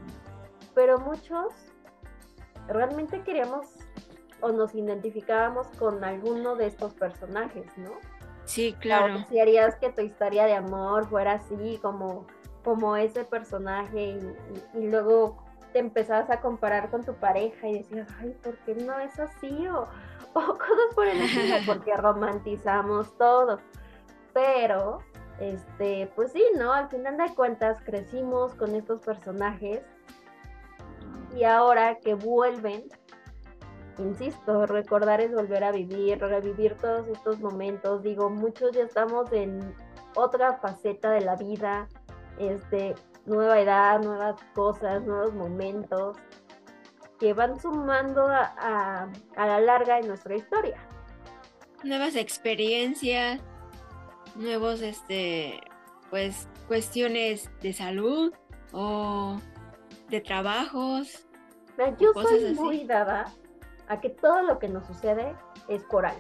pero 0.74 1.00
muchos 1.00 1.54
realmente 2.68 3.22
queríamos 3.24 3.68
o 4.42 4.52
nos 4.52 4.74
identificábamos 4.74 5.68
con 5.78 6.04
alguno 6.04 6.56
de 6.56 6.68
estos 6.68 6.94
personajes, 6.94 7.66
¿no? 7.78 7.92
Sí, 8.46 8.76
claro. 8.80 9.24
Si 9.30 9.40
harías 9.40 9.76
que 9.76 9.92
tu 9.92 10.02
historia 10.02 10.46
de 10.46 10.56
amor 10.56 11.08
fuera 11.08 11.34
así, 11.34 11.80
como, 11.82 12.26
como 12.64 12.96
ese 12.96 13.24
personaje, 13.24 14.20
y, 14.74 14.88
luego 14.88 15.38
te 15.72 15.80
empezabas 15.80 16.30
a 16.30 16.42
comparar 16.42 16.90
con 16.90 17.04
tu 17.04 17.14
pareja 17.16 17.68
y 17.68 17.80
decías, 17.80 18.08
ay, 18.20 18.36
¿por 18.44 18.58
qué 18.60 18.76
no 18.76 19.00
es 19.00 19.20
así? 19.20 19.68
O, 19.68 19.88
o 20.34 20.42
cosas 20.58 20.96
por 20.96 21.08
el 21.08 21.22
estilo, 21.22 21.56
porque 21.66 21.96
romantizamos 21.96 23.18
todo. 23.18 23.60
Pero, 24.34 25.00
este, 25.40 26.12
pues 26.16 26.32
sí, 26.32 26.44
¿no? 26.58 26.74
Al 26.74 26.90
final 26.90 27.18
de 27.18 27.34
cuentas 27.36 27.82
crecimos 27.84 28.54
con 28.56 28.76
estos 28.76 29.02
personajes 29.02 29.82
y 31.36 31.44
ahora 31.44 31.98
que 32.00 32.14
vuelven, 32.14 32.84
insisto, 33.98 34.66
recordar 34.66 35.22
es 35.22 35.34
volver 35.34 35.64
a 35.64 35.72
vivir, 35.72 36.20
revivir 36.20 36.76
todos 36.76 37.08
estos 37.08 37.40
momentos. 37.40 38.04
Digo, 38.04 38.30
muchos 38.30 38.72
ya 38.72 38.84
estamos 38.84 39.32
en 39.32 39.74
otra 40.16 40.58
faceta 40.58 41.12
de 41.12 41.22
la 41.22 41.36
vida, 41.36 41.88
este, 42.38 42.96
nueva 43.26 43.60
edad, 43.60 44.02
nuevas 44.02 44.42
cosas, 44.54 45.04
nuevos 45.04 45.34
momentos 45.34 46.18
que 47.20 47.34
van 47.34 47.60
sumando 47.60 48.28
a, 48.28 49.10
a, 49.36 49.46
la 49.46 49.60
larga 49.60 50.00
en 50.00 50.08
nuestra 50.08 50.36
historia. 50.36 50.78
Nuevas 51.84 52.16
experiencias, 52.16 53.40
nuevos, 54.36 54.82
este, 54.82 55.62
pues, 56.10 56.48
cuestiones 56.68 57.50
de 57.62 57.74
salud 57.74 58.34
o 58.72 59.40
de 60.10 60.22
trabajos. 60.22 61.28
Yo 62.00 62.12
soy 62.14 62.54
muy 62.54 62.86
dada 62.86 63.26
a 63.88 64.00
que 64.00 64.10
todo 64.10 64.42
lo 64.44 64.60
que 64.60 64.68
nos 64.68 64.86
sucede 64.88 65.36
es 65.68 65.84
coral 65.84 66.16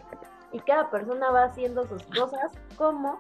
y 0.52 0.60
cada 0.60 0.90
persona 0.90 1.32
va 1.32 1.46
haciendo 1.46 1.88
sus 1.88 2.04
cosas 2.04 2.52
como 2.76 3.20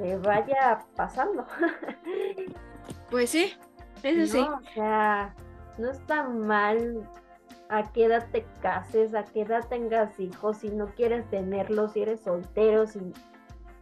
le 0.00 0.18
vaya 0.18 0.84
pasando. 0.96 1.46
Pues 3.10 3.28
sí, 3.28 3.52
eso 4.02 4.32
sí. 4.32 4.38
O 4.40 4.74
sea, 4.74 5.34
no 5.76 5.90
está 5.90 6.24
mal 6.24 7.06
a 7.68 7.92
qué 7.92 8.06
edad 8.06 8.26
te 8.32 8.44
cases, 8.62 9.14
a 9.14 9.22
qué 9.22 9.42
edad 9.42 9.68
tengas 9.68 10.18
hijos, 10.18 10.58
si 10.58 10.70
no 10.70 10.86
quieres 10.94 11.28
tenerlos, 11.28 11.92
si 11.92 12.02
eres 12.02 12.20
soltero, 12.20 12.86
si... 12.86 13.00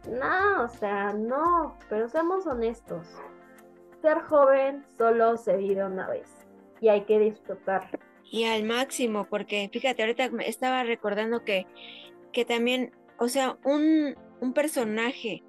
No, 0.09 0.65
o 0.65 0.67
sea, 0.67 1.13
no, 1.13 1.77
pero 1.89 2.09
seamos 2.09 2.45
honestos. 2.45 3.07
Ser 4.01 4.21
joven 4.21 4.85
solo 4.97 5.37
se 5.37 5.55
vive 5.55 5.83
una 5.85 6.09
vez 6.09 6.27
y 6.81 6.89
hay 6.89 7.05
que 7.05 7.17
disfrutar 7.17 7.89
y 8.31 8.45
al 8.45 8.63
máximo, 8.63 9.25
porque 9.25 9.69
fíjate, 9.71 10.01
ahorita 10.01 10.29
estaba 10.45 10.83
recordando 10.83 11.43
que, 11.43 11.67
que 12.31 12.45
también, 12.45 12.93
o 13.19 13.27
sea, 13.27 13.57
un, 13.65 14.15
un 14.39 14.53
personaje 14.53 15.43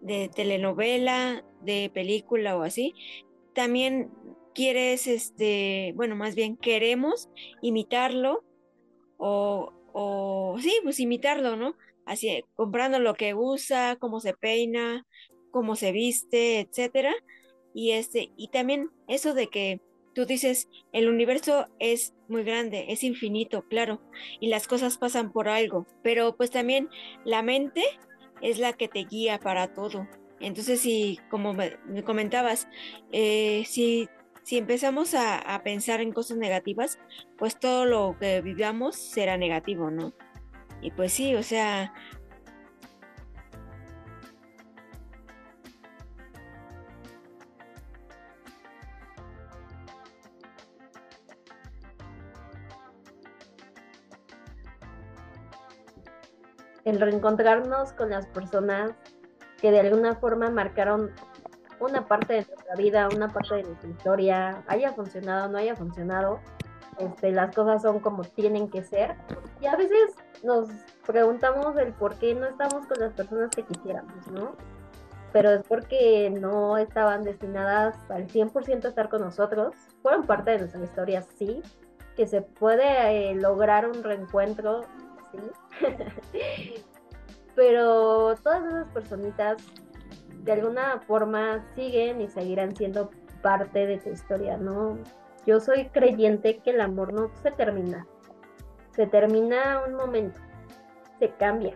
de 0.00 0.28
telenovela, 0.28 1.44
de 1.62 1.90
película 1.92 2.56
o 2.56 2.62
así, 2.62 2.94
también 3.54 4.10
quieres, 4.54 5.06
este, 5.06 5.92
bueno, 5.96 6.16
más 6.16 6.34
bien 6.34 6.56
queremos 6.56 7.28
imitarlo 7.62 8.44
o, 9.16 9.72
o 9.92 10.56
sí, 10.60 10.72
pues 10.82 11.00
imitarlo, 11.00 11.56
¿no? 11.56 11.76
Así, 12.04 12.44
comprando 12.54 12.98
lo 12.98 13.14
que 13.14 13.34
usa, 13.34 13.96
cómo 14.00 14.20
se 14.20 14.34
peina, 14.34 15.06
cómo 15.50 15.76
se 15.76 15.92
viste, 15.92 16.60
etcétera. 16.60 17.12
Y 17.74 17.92
este, 17.92 18.30
y 18.36 18.48
también 18.48 18.90
eso 19.08 19.34
de 19.34 19.48
que 19.48 19.80
tú 20.14 20.26
dices, 20.26 20.68
el 20.92 21.08
universo 21.08 21.66
es 21.78 22.14
muy 22.28 22.42
grande, 22.42 22.86
es 22.88 23.04
infinito, 23.04 23.62
claro, 23.68 24.00
y 24.40 24.48
las 24.48 24.66
cosas 24.66 24.98
pasan 24.98 25.30
por 25.30 25.48
algo, 25.48 25.86
pero 26.02 26.36
pues 26.36 26.50
también 26.50 26.88
la 27.24 27.42
mente 27.42 27.84
es 28.42 28.58
la 28.58 28.72
que 28.72 28.88
te 28.88 29.00
guía 29.04 29.38
para 29.38 29.72
todo. 29.74 30.06
Entonces, 30.40 30.80
si, 30.80 31.18
como 31.30 31.52
me, 31.52 31.78
comentabas, 32.04 32.68
eh, 33.12 33.64
si, 33.66 34.08
si 34.42 34.58
empezamos 34.58 35.14
a, 35.14 35.38
a, 35.38 35.62
pensar 35.62 36.00
en 36.00 36.12
cosas 36.12 36.36
negativas, 36.38 36.98
pues 37.36 37.58
todo 37.58 37.84
lo 37.84 38.16
que 38.18 38.40
vivamos 38.40 38.96
será 38.96 39.36
negativo, 39.36 39.90
¿no? 39.90 40.12
Y 40.80 40.92
pues 40.92 41.12
sí, 41.12 41.34
o 41.34 41.42
sea, 41.42 41.92
el 56.88 57.00
reencontrarnos 57.00 57.92
con 57.92 58.10
las 58.10 58.26
personas 58.26 58.92
que 59.60 59.70
de 59.70 59.80
alguna 59.80 60.14
forma 60.14 60.50
marcaron 60.50 61.10
una 61.80 62.06
parte 62.06 62.34
de 62.34 62.46
nuestra 62.46 62.74
vida, 62.76 63.08
una 63.14 63.32
parte 63.32 63.56
de 63.56 63.62
nuestra 63.64 63.88
historia, 63.88 64.62
haya 64.66 64.92
funcionado 64.92 65.46
o 65.46 65.48
no 65.48 65.58
haya 65.58 65.76
funcionado, 65.76 66.40
este, 66.98 67.30
las 67.30 67.54
cosas 67.54 67.82
son 67.82 68.00
como 68.00 68.22
tienen 68.22 68.70
que 68.70 68.82
ser. 68.82 69.16
Y 69.60 69.66
a 69.66 69.76
veces 69.76 70.14
nos 70.42 70.68
preguntamos 71.06 71.76
el 71.76 71.92
por 71.92 72.14
qué 72.16 72.34
no 72.34 72.46
estamos 72.46 72.86
con 72.86 72.98
las 73.00 73.12
personas 73.12 73.50
que 73.50 73.62
quisiéramos, 73.62 74.26
¿no? 74.28 74.52
Pero 75.32 75.50
es 75.50 75.62
porque 75.68 76.30
no 76.30 76.78
estaban 76.78 77.22
destinadas 77.22 77.96
al 78.08 78.26
100% 78.26 78.86
a 78.86 78.88
estar 78.88 79.08
con 79.08 79.20
nosotros. 79.20 79.74
Fueron 80.02 80.26
parte 80.26 80.52
de 80.52 80.58
nuestra 80.60 80.82
historia, 80.82 81.22
sí. 81.38 81.62
Que 82.16 82.26
se 82.26 82.40
puede 82.40 83.30
eh, 83.30 83.34
lograr 83.34 83.86
un 83.86 84.02
reencuentro, 84.02 84.80
sí. 85.32 85.38
Pero 87.54 88.36
todas 88.36 88.64
esas 88.64 88.86
personitas 88.92 89.56
de 90.44 90.52
alguna 90.52 91.00
forma 91.00 91.64
siguen 91.74 92.20
y 92.20 92.28
seguirán 92.28 92.74
siendo 92.76 93.10
parte 93.42 93.86
de 93.86 93.98
tu 93.98 94.10
historia, 94.10 94.56
¿no? 94.56 94.98
Yo 95.46 95.60
soy 95.60 95.88
creyente 95.88 96.58
que 96.58 96.70
el 96.70 96.80
amor 96.80 97.12
no 97.12 97.30
se 97.42 97.50
termina, 97.50 98.06
se 98.92 99.06
termina 99.06 99.82
un 99.86 99.94
momento, 99.94 100.38
se 101.18 101.30
cambia, 101.30 101.74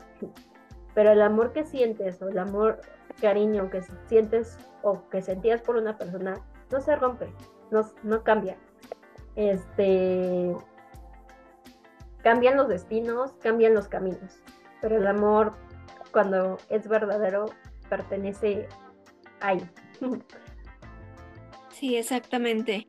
pero 0.94 1.10
el 1.10 1.22
amor 1.22 1.52
que 1.52 1.64
sientes 1.64 2.20
o 2.22 2.28
el 2.28 2.38
amor, 2.38 2.80
cariño 3.20 3.70
que 3.70 3.82
sientes 4.08 4.58
o 4.82 5.08
que 5.08 5.22
sentías 5.22 5.62
por 5.62 5.76
una 5.76 5.96
persona 5.96 6.34
no 6.70 6.80
se 6.80 6.96
rompe, 6.96 7.32
no, 7.70 7.82
no 8.02 8.22
cambia. 8.22 8.56
Este, 9.36 10.54
cambian 12.22 12.56
los 12.56 12.68
destinos, 12.68 13.32
cambian 13.42 13.74
los 13.74 13.88
caminos, 13.88 14.42
pero 14.80 14.96
el 14.96 15.06
amor 15.06 15.52
cuando 16.12 16.58
es 16.68 16.88
verdadero 16.88 17.46
pertenece 17.88 18.68
ahí. 19.40 19.68
Sí, 21.70 21.96
exactamente. 21.96 22.86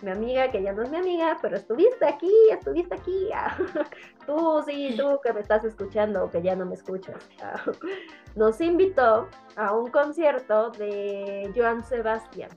Mi 0.00 0.10
amiga, 0.10 0.50
que 0.50 0.62
ya 0.62 0.72
no 0.72 0.82
es 0.82 0.90
mi 0.90 0.96
amiga, 0.96 1.36
pero 1.42 1.56
estuviste 1.56 2.06
aquí, 2.06 2.32
estuviste 2.50 2.94
aquí. 2.94 3.28
tú, 4.26 4.62
sí, 4.66 4.94
tú 4.96 5.20
que 5.22 5.34
me 5.34 5.40
estás 5.40 5.64
escuchando, 5.64 6.30
que 6.30 6.40
ya 6.40 6.56
no 6.56 6.64
me 6.64 6.74
escuchas. 6.74 7.28
Nos 8.34 8.58
invitó 8.62 9.28
a 9.56 9.74
un 9.74 9.90
concierto 9.90 10.70
de 10.70 11.52
Joan 11.54 11.84
Sebastián. 11.84 12.48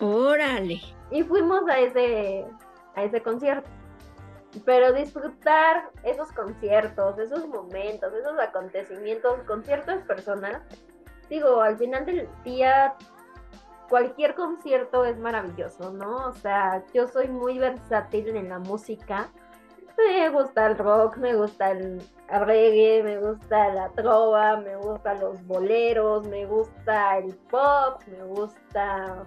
Órale. 0.00 0.80
Y 1.10 1.22
fuimos 1.22 1.68
a 1.68 1.78
ese, 1.80 2.46
a 2.94 3.04
ese 3.04 3.20
concierto. 3.20 3.68
Pero 4.64 4.92
disfrutar 4.92 5.90
esos 6.04 6.32
conciertos, 6.32 7.18
esos 7.18 7.46
momentos, 7.46 8.12
esos 8.14 8.38
acontecimientos 8.38 9.42
con 9.46 9.62
ciertas 9.62 10.02
personas, 10.04 10.62
digo, 11.28 11.60
al 11.60 11.76
final 11.76 12.06
del 12.06 12.28
día 12.44 12.94
cualquier 13.88 14.34
concierto 14.34 15.04
es 15.04 15.18
maravilloso, 15.18 15.90
¿no? 15.92 16.28
O 16.28 16.32
sea, 16.34 16.84
yo 16.92 17.08
soy 17.08 17.28
muy 17.28 17.58
versátil 17.58 18.36
en 18.36 18.48
la 18.48 18.58
música. 18.58 19.28
Me 19.96 20.28
gusta 20.30 20.66
el 20.66 20.78
rock, 20.78 21.16
me 21.16 21.34
gusta 21.34 21.72
el 21.72 22.00
reggae, 22.28 23.02
me 23.02 23.18
gusta 23.18 23.72
la 23.74 23.88
trova, 23.90 24.56
me 24.58 24.76
gustan 24.76 25.20
los 25.20 25.44
boleros, 25.46 26.26
me 26.28 26.46
gusta 26.46 27.18
el 27.18 27.34
pop, 27.50 28.00
me 28.06 28.22
gusta... 28.24 29.24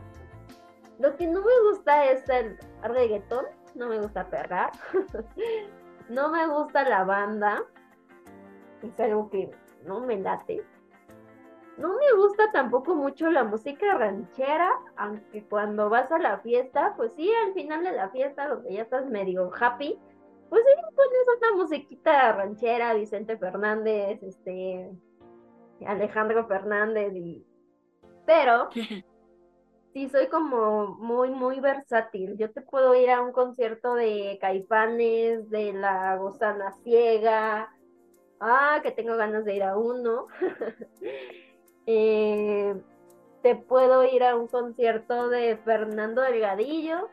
Lo 0.99 1.15
que 1.17 1.27
no 1.27 1.41
me 1.41 1.69
gusta 1.69 2.05
es 2.05 2.29
el 2.29 2.57
reggaetón, 2.83 3.45
no 3.75 3.87
me 3.87 3.99
gusta 3.99 4.29
perrar, 4.29 4.71
no 6.09 6.29
me 6.29 6.47
gusta 6.47 6.87
la 6.87 7.03
banda, 7.03 7.63
es 8.81 8.99
algo 8.99 9.29
que 9.29 9.51
no 9.85 9.99
me 10.01 10.19
late. 10.19 10.63
No 11.77 11.95
me 11.95 12.13
gusta 12.15 12.51
tampoco 12.51 12.93
mucho 12.95 13.31
la 13.31 13.43
música 13.43 13.97
ranchera, 13.97 14.69
aunque 14.97 15.43
cuando 15.45 15.89
vas 15.89 16.11
a 16.11 16.19
la 16.19 16.37
fiesta, 16.39 16.93
pues 16.97 17.11
sí, 17.15 17.31
al 17.45 17.53
final 17.53 17.83
de 17.83 17.93
la 17.93 18.09
fiesta, 18.09 18.47
donde 18.47 18.73
ya 18.73 18.81
estás 18.83 19.07
medio 19.07 19.49
happy, 19.59 19.97
pues 20.49 20.63
sí, 20.63 20.81
pones 20.95 21.37
una 21.39 21.63
musiquita 21.63 22.33
ranchera, 22.33 22.93
Vicente 22.93 23.37
Fernández, 23.37 24.21
este, 24.21 24.91
Alejandro 25.87 26.45
Fernández, 26.45 27.13
pero 28.25 28.69
sí 29.93 30.09
soy 30.09 30.27
como 30.27 30.87
muy, 30.95 31.29
muy 31.29 31.59
versátil. 31.59 32.37
Yo 32.37 32.51
te 32.51 32.61
puedo 32.61 32.95
ir 32.95 33.09
a 33.09 33.21
un 33.21 33.31
concierto 33.31 33.95
de 33.95 34.37
Caifanes, 34.39 35.49
de 35.49 35.73
La 35.73 36.15
Gozana 36.17 36.71
Ciega. 36.83 37.69
Ah, 38.39 38.79
que 38.81 38.91
tengo 38.91 39.15
ganas 39.17 39.45
de 39.45 39.55
ir 39.55 39.63
a 39.63 39.77
uno. 39.77 40.27
Eh, 41.87 42.79
te 43.41 43.55
puedo 43.55 44.05
ir 44.05 44.23
a 44.23 44.35
un 44.35 44.47
concierto 44.47 45.29
de 45.29 45.57
Fernando 45.57 46.21
Delgadillo. 46.21 47.09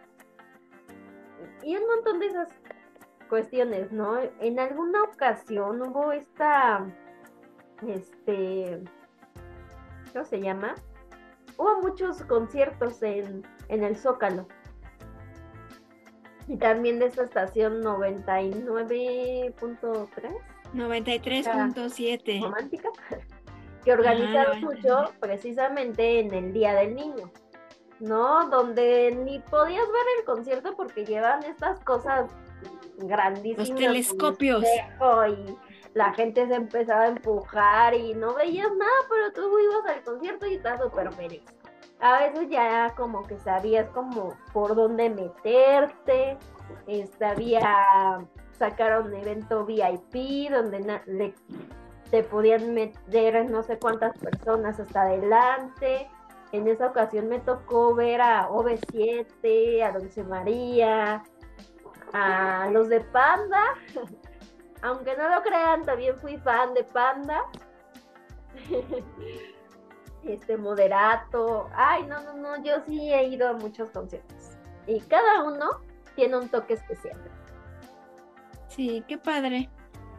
Y 1.62 1.74
un 1.74 1.86
montón 1.86 2.20
de 2.20 2.26
esas 2.26 2.48
cuestiones, 3.30 3.90
¿no? 3.92 4.18
En 4.40 4.60
alguna 4.60 5.04
ocasión 5.04 5.80
hubo 5.80 6.12
esta, 6.12 6.86
este, 7.86 8.84
¿cómo 10.12 10.24
se 10.26 10.40
llama? 10.40 10.74
Hubo 11.58 11.82
muchos 11.82 12.22
conciertos 12.22 13.02
en, 13.02 13.44
el 13.68 13.96
Zócalo. 13.96 14.48
Y 16.46 16.56
también 16.56 16.98
de 16.98 17.06
esta 17.06 17.24
estación 17.24 17.82
99.3. 17.82 19.52
93.7. 20.72 22.42
Romántica. 22.42 22.88
Que 23.84 23.92
organizaron 23.92 24.60
mucho 24.60 25.12
precisamente 25.20 26.18
en 26.20 26.34
el 26.34 26.52
Día 26.52 26.74
del 26.74 26.96
Niño. 26.96 27.30
¿No? 28.00 28.48
Donde 28.48 29.16
ni 29.24 29.38
podías 29.38 29.86
ver 29.86 30.02
el 30.18 30.24
concierto 30.24 30.74
porque 30.76 31.06
llevan 31.06 31.44
estas 31.44 31.78
cosas 31.84 32.30
grandísimas. 32.98 33.68
Los 33.70 33.78
telescopios. 33.78 34.64
Y 34.64 35.56
la 35.98 36.14
gente 36.14 36.46
se 36.46 36.54
empezaba 36.54 37.02
a 37.02 37.08
empujar 37.08 37.92
y 37.92 38.14
no 38.14 38.32
veías 38.34 38.70
nada, 38.76 38.92
pero 39.10 39.32
tú 39.32 39.58
ibas 39.58 39.96
al 39.96 40.04
concierto 40.04 40.46
y 40.46 40.54
estabas 40.54 40.80
súper 40.80 41.12
feliz. 41.12 41.42
A 42.00 42.20
veces 42.20 42.48
ya 42.48 42.94
como 42.96 43.24
que 43.24 43.36
sabías 43.40 43.88
como 43.90 44.32
por 44.52 44.76
dónde 44.76 45.10
meterte, 45.10 46.38
había, 47.20 48.24
sacaron 48.52 49.12
evento 49.12 49.66
VIP 49.66 50.52
donde 50.52 51.34
te 52.12 52.22
podían 52.22 52.74
meter 52.74 53.50
no 53.50 53.64
sé 53.64 53.80
cuántas 53.80 54.16
personas 54.18 54.78
hasta 54.78 55.02
adelante. 55.02 56.08
En 56.52 56.68
esa 56.68 56.86
ocasión 56.86 57.28
me 57.28 57.40
tocó 57.40 57.92
ver 57.96 58.20
a 58.20 58.48
OV7, 58.50 59.82
a 59.82 59.98
Dulce 59.98 60.22
María, 60.22 61.24
a 62.12 62.70
los 62.70 62.88
de 62.88 63.00
Panda, 63.00 63.64
aunque 64.82 65.16
no 65.16 65.28
lo 65.28 65.42
crean, 65.42 65.84
también 65.84 66.16
fui 66.16 66.36
fan 66.38 66.74
de 66.74 66.84
Panda. 66.84 67.44
este 70.24 70.56
moderato. 70.56 71.68
Ay, 71.74 72.04
no, 72.06 72.22
no, 72.22 72.34
no, 72.34 72.62
yo 72.62 72.74
sí 72.86 73.12
he 73.12 73.28
ido 73.28 73.48
a 73.48 73.52
muchos 73.54 73.90
conciertos. 73.90 74.56
Y 74.86 75.00
cada 75.00 75.44
uno 75.44 75.66
tiene 76.16 76.36
un 76.36 76.48
toque 76.48 76.74
especial. 76.74 77.18
Sí, 78.68 79.02
qué 79.06 79.18
padre. 79.18 79.68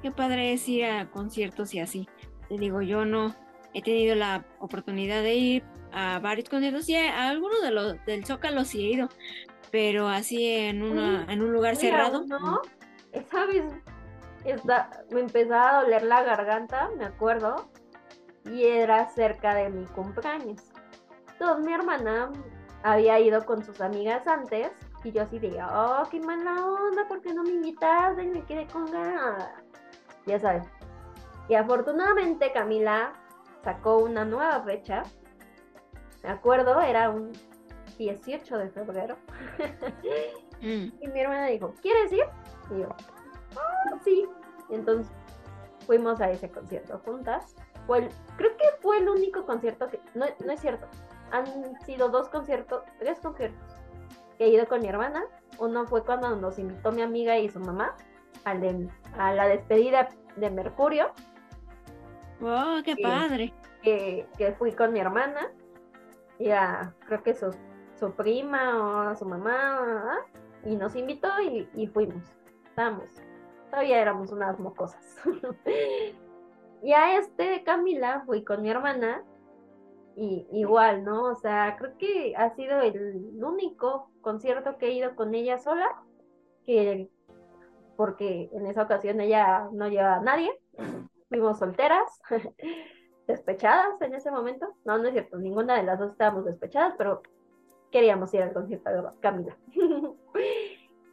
Qué 0.02 0.12
padre 0.12 0.54
es 0.54 0.68
ir 0.70 0.86
a 0.86 1.10
conciertos 1.10 1.74
y 1.74 1.80
así. 1.80 2.08
Te 2.48 2.56
digo, 2.56 2.82
yo 2.82 3.06
no 3.06 3.36
he 3.74 3.82
tenido 3.82 4.16
la 4.16 4.46
oportunidad 4.60 5.22
de 5.22 5.36
ir 5.36 5.64
a 5.92 6.20
varios 6.20 6.50
conciertos 6.50 6.88
y 6.90 6.96
a, 6.96 7.30
algunos 7.30 7.62
de 7.62 7.72
los 7.72 8.06
del 8.06 8.26
Zócalo 8.26 8.64
sí 8.64 8.86
he 8.86 8.92
ido, 8.92 9.10
pero 9.72 10.08
así 10.08 10.48
en 10.48 10.84
una 10.84 11.26
en 11.32 11.42
un 11.42 11.52
lugar 11.52 11.76
cerrado. 11.76 12.26
No, 12.26 12.62
sabes, 13.30 13.64
me 15.12 15.20
empezaba 15.20 15.70
a 15.70 15.84
doler 15.84 16.04
la 16.04 16.24
garganta, 16.24 16.90
me 16.98 17.06
acuerdo, 17.06 17.70
y 18.46 18.66
era 18.66 19.08
cerca 19.10 19.54
de 19.54 19.70
mi 19.70 19.86
cumpleaños. 19.86 20.62
Entonces 21.34 21.66
mi 21.66 21.74
hermana 21.74 22.32
había 22.84 23.20
ido 23.20 23.46
con 23.46 23.64
sus 23.64 23.82
amigas 23.82 24.28
antes 24.28 24.72
y 25.04 25.12
yo 25.12 25.24
así 25.24 25.40
de, 25.40 25.62
oh, 25.64 26.04
qué 26.10 26.20
mala 26.20 26.66
onda, 26.66 27.08
¿por 27.08 27.22
qué 27.22 27.34
no 27.34 27.44
me 27.44 27.52
invitaste? 27.52 28.24
Y 28.24 28.28
me 28.28 28.44
quedé 28.46 28.68
con 28.68 28.86
ganas. 28.92 29.50
Ya 30.26 30.40
sabes. 30.40 30.66
Y 31.48 31.56
afortunadamente 31.56 32.52
Camila 32.52 33.14
sacó 33.64 33.98
una 33.98 34.26
nueva 34.26 34.62
fecha. 34.62 35.04
Me 36.24 36.30
acuerdo, 36.30 36.82
era 36.82 37.10
un 37.10 37.32
18 37.98 38.58
de 38.58 38.70
febrero. 38.70 39.18
Mm. 40.62 40.92
Y 41.00 41.08
mi 41.08 41.22
hermana 41.22 41.46
dijo, 41.46 41.74
¿quieres 41.82 42.12
ir? 42.12 42.26
Y 42.70 42.82
yo, 42.82 42.90
oh, 43.56 44.00
sí. 44.04 44.28
Entonces 44.70 45.12
fuimos 45.86 46.22
a 46.22 46.32
ese 46.32 46.50
concierto 46.50 47.00
juntas. 47.06 47.56
Fue 47.88 48.08
creo 48.38 48.56
que 48.58 48.66
fue 48.82 49.00
el 49.00 49.10
único 49.10 49.46
concierto 49.46 49.88
que, 49.88 50.00
no, 50.14 50.26
no 50.46 50.52
es 50.54 50.60
cierto, 50.60 50.88
han 51.32 51.46
sido 51.82 52.10
dos 52.10 52.30
conciertos, 52.30 52.84
tres 53.00 53.20
conciertos 53.20 53.60
que 54.38 54.46
he 54.46 54.50
ido 54.50 54.68
con 54.68 54.82
mi 54.82 54.88
hermana. 54.88 55.24
Uno 55.58 55.86
fue 55.88 56.04
cuando 56.04 56.36
nos 56.36 56.60
invitó 56.60 56.92
mi 56.92 57.02
amiga 57.02 57.38
y 57.38 57.50
su 57.50 57.60
mamá 57.60 57.96
a 58.46 59.34
la 59.34 59.48
despedida 59.48 60.10
de 60.38 60.50
Mercurio 60.50 61.12
¡Oh, 62.42 62.80
qué 62.84 62.96
padre! 62.96 63.54
Que, 63.82 64.26
que, 64.38 64.54
fui 64.54 64.72
con 64.72 64.94
mi 64.94 65.00
hermana, 65.00 65.52
y 66.38 66.50
a, 66.52 66.94
creo 67.06 67.22
que 67.24 67.34
su, 67.34 67.54
su 68.00 68.12
prima 68.14 69.12
o 69.12 69.16
su 69.16 69.26
mamá, 69.26 70.20
y 70.66 70.76
nos 70.76 70.96
invitó 70.96 71.28
y, 71.42 71.70
y 71.76 71.88
fuimos. 71.88 72.24
Estábamos, 72.70 73.06
todavía 73.70 74.02
éramos 74.02 74.32
unas 74.32 74.60
mocosas. 74.60 75.18
y 76.84 76.94
a 76.94 77.18
este 77.18 77.64
Camila 77.64 78.24
fui 78.26 78.44
con 78.44 78.62
mi 78.62 78.70
hermana 78.70 79.24
y 80.16 80.48
igual, 80.52 81.04
¿no? 81.04 81.24
O 81.24 81.36
sea, 81.36 81.78
creo 81.78 81.98
que 81.98 82.36
ha 82.36 82.50
sido 82.56 82.82
el 82.82 83.44
único 83.44 84.12
concierto 84.22 84.78
que 84.78 84.88
he 84.88 84.94
ido 84.94 85.16
con 85.16 85.34
ella 85.34 85.58
sola, 85.60 85.88
que 86.66 87.10
porque 87.96 88.50
en 88.54 88.66
esa 88.66 88.84
ocasión 88.84 89.20
ella 89.20 89.70
no 89.72 89.88
lleva 89.88 90.16
a 90.16 90.22
nadie, 90.22 90.52
fuimos 91.30 91.60
solteras, 91.60 92.22
despechadas 93.28 94.02
en 94.02 94.14
ese 94.14 94.32
momento. 94.32 94.74
No, 94.86 94.98
no 94.98 95.06
es 95.06 95.14
cierto, 95.14 95.38
ninguna 95.38 95.76
de 95.76 95.84
las 95.84 96.00
dos 96.00 96.12
estábamos 96.12 96.46
despechadas, 96.46 96.96
pero 96.98 97.22
queríamos 97.92 98.34
ir 98.34 98.42
al 98.42 98.54
concierto 98.54 98.90
de 98.90 99.10
Camila. 99.20 99.58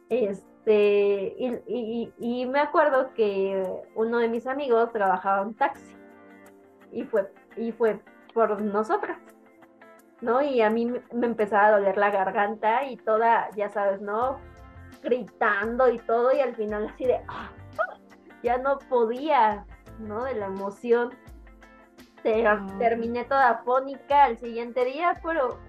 este, 0.09 0.56
y, 0.73 2.13
y, 2.19 2.45
me 2.45 2.59
acuerdo 2.59 3.13
que 3.13 3.63
uno 3.95 4.17
de 4.17 4.27
mis 4.27 4.47
amigos 4.47 4.91
trabajaba 4.91 5.43
en 5.43 5.53
taxi 5.53 5.95
y 6.91 7.03
fue, 7.03 7.31
y 7.55 7.71
fue 7.71 8.01
por 8.33 8.61
nosotras, 8.61 9.17
¿no? 10.19 10.41
Y 10.41 10.61
a 10.61 10.69
mí 10.69 10.91
me 11.13 11.27
empezaba 11.27 11.67
a 11.67 11.71
doler 11.71 11.97
la 11.97 12.11
garganta 12.11 12.85
y 12.85 12.97
toda, 12.97 13.49
ya 13.55 13.69
sabes, 13.69 14.01
¿no? 14.01 14.39
Gritando 15.01 15.89
y 15.89 15.99
todo, 15.99 16.33
y 16.33 16.41
al 16.41 16.53
final 16.55 16.89
así 16.93 17.05
de, 17.05 17.21
¡ah! 17.29 17.49
ya 18.43 18.57
no 18.57 18.77
podía, 18.89 19.65
¿no? 19.99 20.25
De 20.25 20.35
la 20.35 20.47
emoción. 20.47 21.11
Terminé 22.77 23.23
toda 23.23 23.59
fónica 23.63 24.25
al 24.25 24.37
siguiente 24.37 24.83
día, 24.83 25.17
pero 25.23 25.59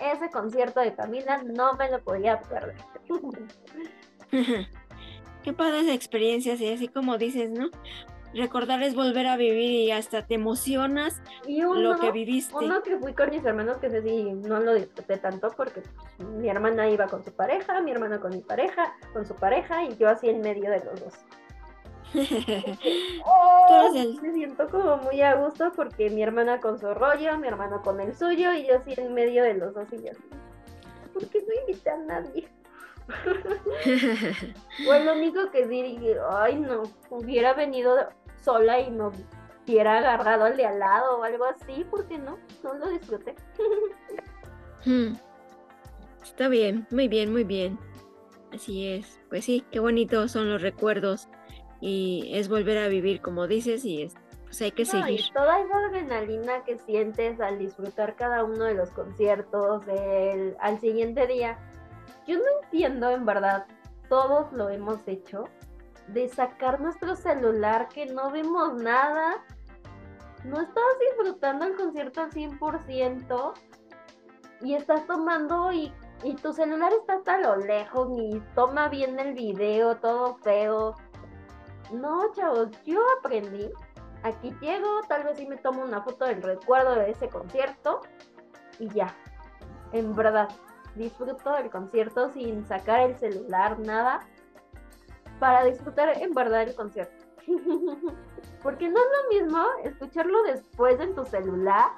ese 0.00 0.30
concierto 0.30 0.80
de 0.80 0.96
Camila 0.96 1.42
no 1.44 1.74
me 1.74 1.88
lo 1.90 2.02
podía 2.02 2.40
perder. 2.40 2.74
Qué 5.42 5.52
padres 5.52 5.88
experiencias 5.88 6.60
y 6.60 6.72
así 6.72 6.88
como 6.88 7.18
dices, 7.18 7.50
¿no? 7.50 7.68
recordar 8.34 8.82
es 8.82 8.94
volver 8.94 9.26
a 9.26 9.36
vivir 9.36 9.70
y 9.70 9.90
hasta 9.90 10.26
te 10.26 10.34
emocionas 10.34 11.20
lo 11.46 11.98
que 11.98 12.12
viviste. 12.12 12.54
Uno 12.54 12.82
que 12.82 12.96
fui 12.98 13.14
con 13.14 13.30
mis 13.30 13.44
hermanos, 13.44 13.78
que 13.78 13.90
sé 13.90 14.02
si 14.02 14.32
no 14.32 14.60
lo 14.60 14.74
disfruté 14.74 15.18
tanto 15.18 15.50
porque 15.56 15.82
pues, 16.16 16.28
mi 16.30 16.48
hermana 16.48 16.88
iba 16.88 17.06
con 17.06 17.24
su 17.24 17.32
pareja, 17.32 17.80
mi 17.80 17.90
hermano 17.90 18.20
con 18.20 18.30
mi 18.30 18.40
pareja, 18.40 18.94
con 19.12 19.26
su 19.26 19.34
pareja 19.34 19.84
y 19.84 19.96
yo 19.96 20.08
así 20.08 20.28
en 20.28 20.40
medio 20.40 20.70
de 20.70 20.82
los 20.84 21.00
dos. 21.00 21.14
oh, 23.24 23.90
Me 24.22 24.34
siento 24.34 24.68
como 24.68 24.98
muy 24.98 25.22
a 25.22 25.34
gusto 25.36 25.72
porque 25.74 26.10
mi 26.10 26.22
hermana 26.22 26.60
con 26.60 26.78
su 26.78 26.92
rollo, 26.92 27.38
mi 27.38 27.48
hermano 27.48 27.80
con 27.82 28.00
el 28.00 28.14
suyo 28.14 28.52
y 28.52 28.66
yo 28.66 28.76
así 28.76 28.94
en 28.96 29.14
medio 29.14 29.42
de 29.44 29.54
los 29.54 29.74
dos 29.74 29.88
y 29.92 29.96
yo 29.96 30.10
así. 30.10 30.22
¿Por 31.12 31.26
qué 31.28 31.38
no 31.40 31.60
invité 31.60 31.90
a 31.90 31.96
nadie? 31.98 32.48
pues 34.86 35.04
lo 35.04 35.12
único 35.12 35.50
que 35.50 35.66
dije, 35.66 36.16
ay 36.30 36.56
no, 36.56 36.82
hubiera 37.10 37.54
venido 37.54 38.08
sola 38.40 38.80
y 38.80 38.90
no 38.90 39.12
hubiera 39.64 39.98
agarrado 39.98 40.44
al 40.44 40.56
de 40.56 40.66
al 40.66 40.78
lado 40.78 41.18
o 41.18 41.22
algo 41.22 41.44
así, 41.44 41.86
porque 41.90 42.18
no, 42.18 42.38
no 42.62 42.74
lo 42.74 42.88
disfruté. 42.88 43.34
Hmm. 44.84 45.14
Está 46.24 46.48
bien, 46.48 46.88
muy 46.90 47.06
bien, 47.06 47.30
muy 47.30 47.44
bien. 47.44 47.78
Así 48.52 48.88
es. 48.88 49.20
Pues 49.28 49.44
sí, 49.44 49.64
qué 49.70 49.78
bonitos 49.78 50.32
son 50.32 50.50
los 50.50 50.60
recuerdos 50.60 51.28
y 51.80 52.30
es 52.32 52.48
volver 52.48 52.78
a 52.78 52.88
vivir 52.88 53.20
como 53.20 53.46
dices 53.46 53.84
y 53.84 54.02
es, 54.02 54.14
pues 54.44 54.60
hay 54.62 54.72
que 54.72 54.84
seguir. 54.84 55.20
Y 55.20 55.32
toda 55.32 55.60
esa 55.60 55.76
adrenalina 55.86 56.64
que 56.64 56.78
sientes 56.78 57.40
al 57.40 57.58
disfrutar 57.58 58.14
cada 58.16 58.44
uno 58.44 58.64
de 58.64 58.74
los 58.74 58.90
conciertos, 58.90 59.82
el, 59.88 60.56
al 60.60 60.80
siguiente 60.80 61.26
día, 61.26 61.58
yo 62.26 62.38
no 62.38 62.44
entiendo 62.62 63.10
en 63.10 63.24
verdad, 63.24 63.66
todos 64.08 64.52
lo 64.52 64.68
hemos 64.68 65.06
hecho, 65.06 65.44
de 66.08 66.28
sacar 66.28 66.80
nuestro 66.80 67.16
celular 67.16 67.88
que 67.88 68.06
no 68.06 68.30
vemos 68.30 68.74
nada. 68.74 69.44
No 70.44 70.60
estás 70.60 70.84
disfrutando 71.00 71.66
el 71.66 71.76
concierto 71.76 72.20
al 72.20 72.30
100% 72.30 73.52
y 74.62 74.74
estás 74.74 75.06
tomando 75.06 75.72
y, 75.72 75.92
y 76.24 76.34
tu 76.34 76.52
celular 76.52 76.92
está 76.92 77.14
hasta 77.14 77.38
lo 77.38 77.56
lejos 77.56 78.08
y 78.18 78.40
toma 78.54 78.88
bien 78.88 79.18
el 79.18 79.34
video, 79.34 79.96
todo 79.96 80.36
feo. 80.38 80.94
No, 81.92 82.32
chavos, 82.32 82.68
yo 82.84 83.00
aprendí. 83.18 83.70
Aquí 84.24 84.54
llego, 84.60 85.00
tal 85.08 85.24
vez 85.24 85.36
sí 85.36 85.46
me 85.46 85.56
tomo 85.56 85.82
una 85.82 86.02
foto 86.02 86.24
del 86.24 86.42
recuerdo 86.42 86.94
de 86.94 87.10
ese 87.10 87.28
concierto 87.28 88.00
y 88.78 88.88
ya. 88.88 89.14
En 89.92 90.14
verdad, 90.14 90.48
disfruto 90.94 91.52
del 91.54 91.70
concierto 91.70 92.30
sin 92.32 92.66
sacar 92.66 93.10
el 93.10 93.18
celular, 93.18 93.78
nada 93.78 94.20
para 95.38 95.64
disfrutar 95.64 96.16
en 96.18 96.32
verdad 96.34 96.62
el 96.62 96.74
concierto. 96.74 97.24
Porque 98.62 98.88
no 98.88 98.96
es 99.00 99.06
lo 99.22 99.40
mismo 99.40 99.64
escucharlo 99.82 100.42
después 100.44 101.00
en 101.00 101.14
tu 101.14 101.24
celular, 101.24 101.90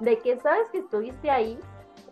de 0.00 0.18
que 0.18 0.38
sabes 0.38 0.68
que 0.70 0.78
estuviste 0.78 1.28
ahí, 1.28 1.58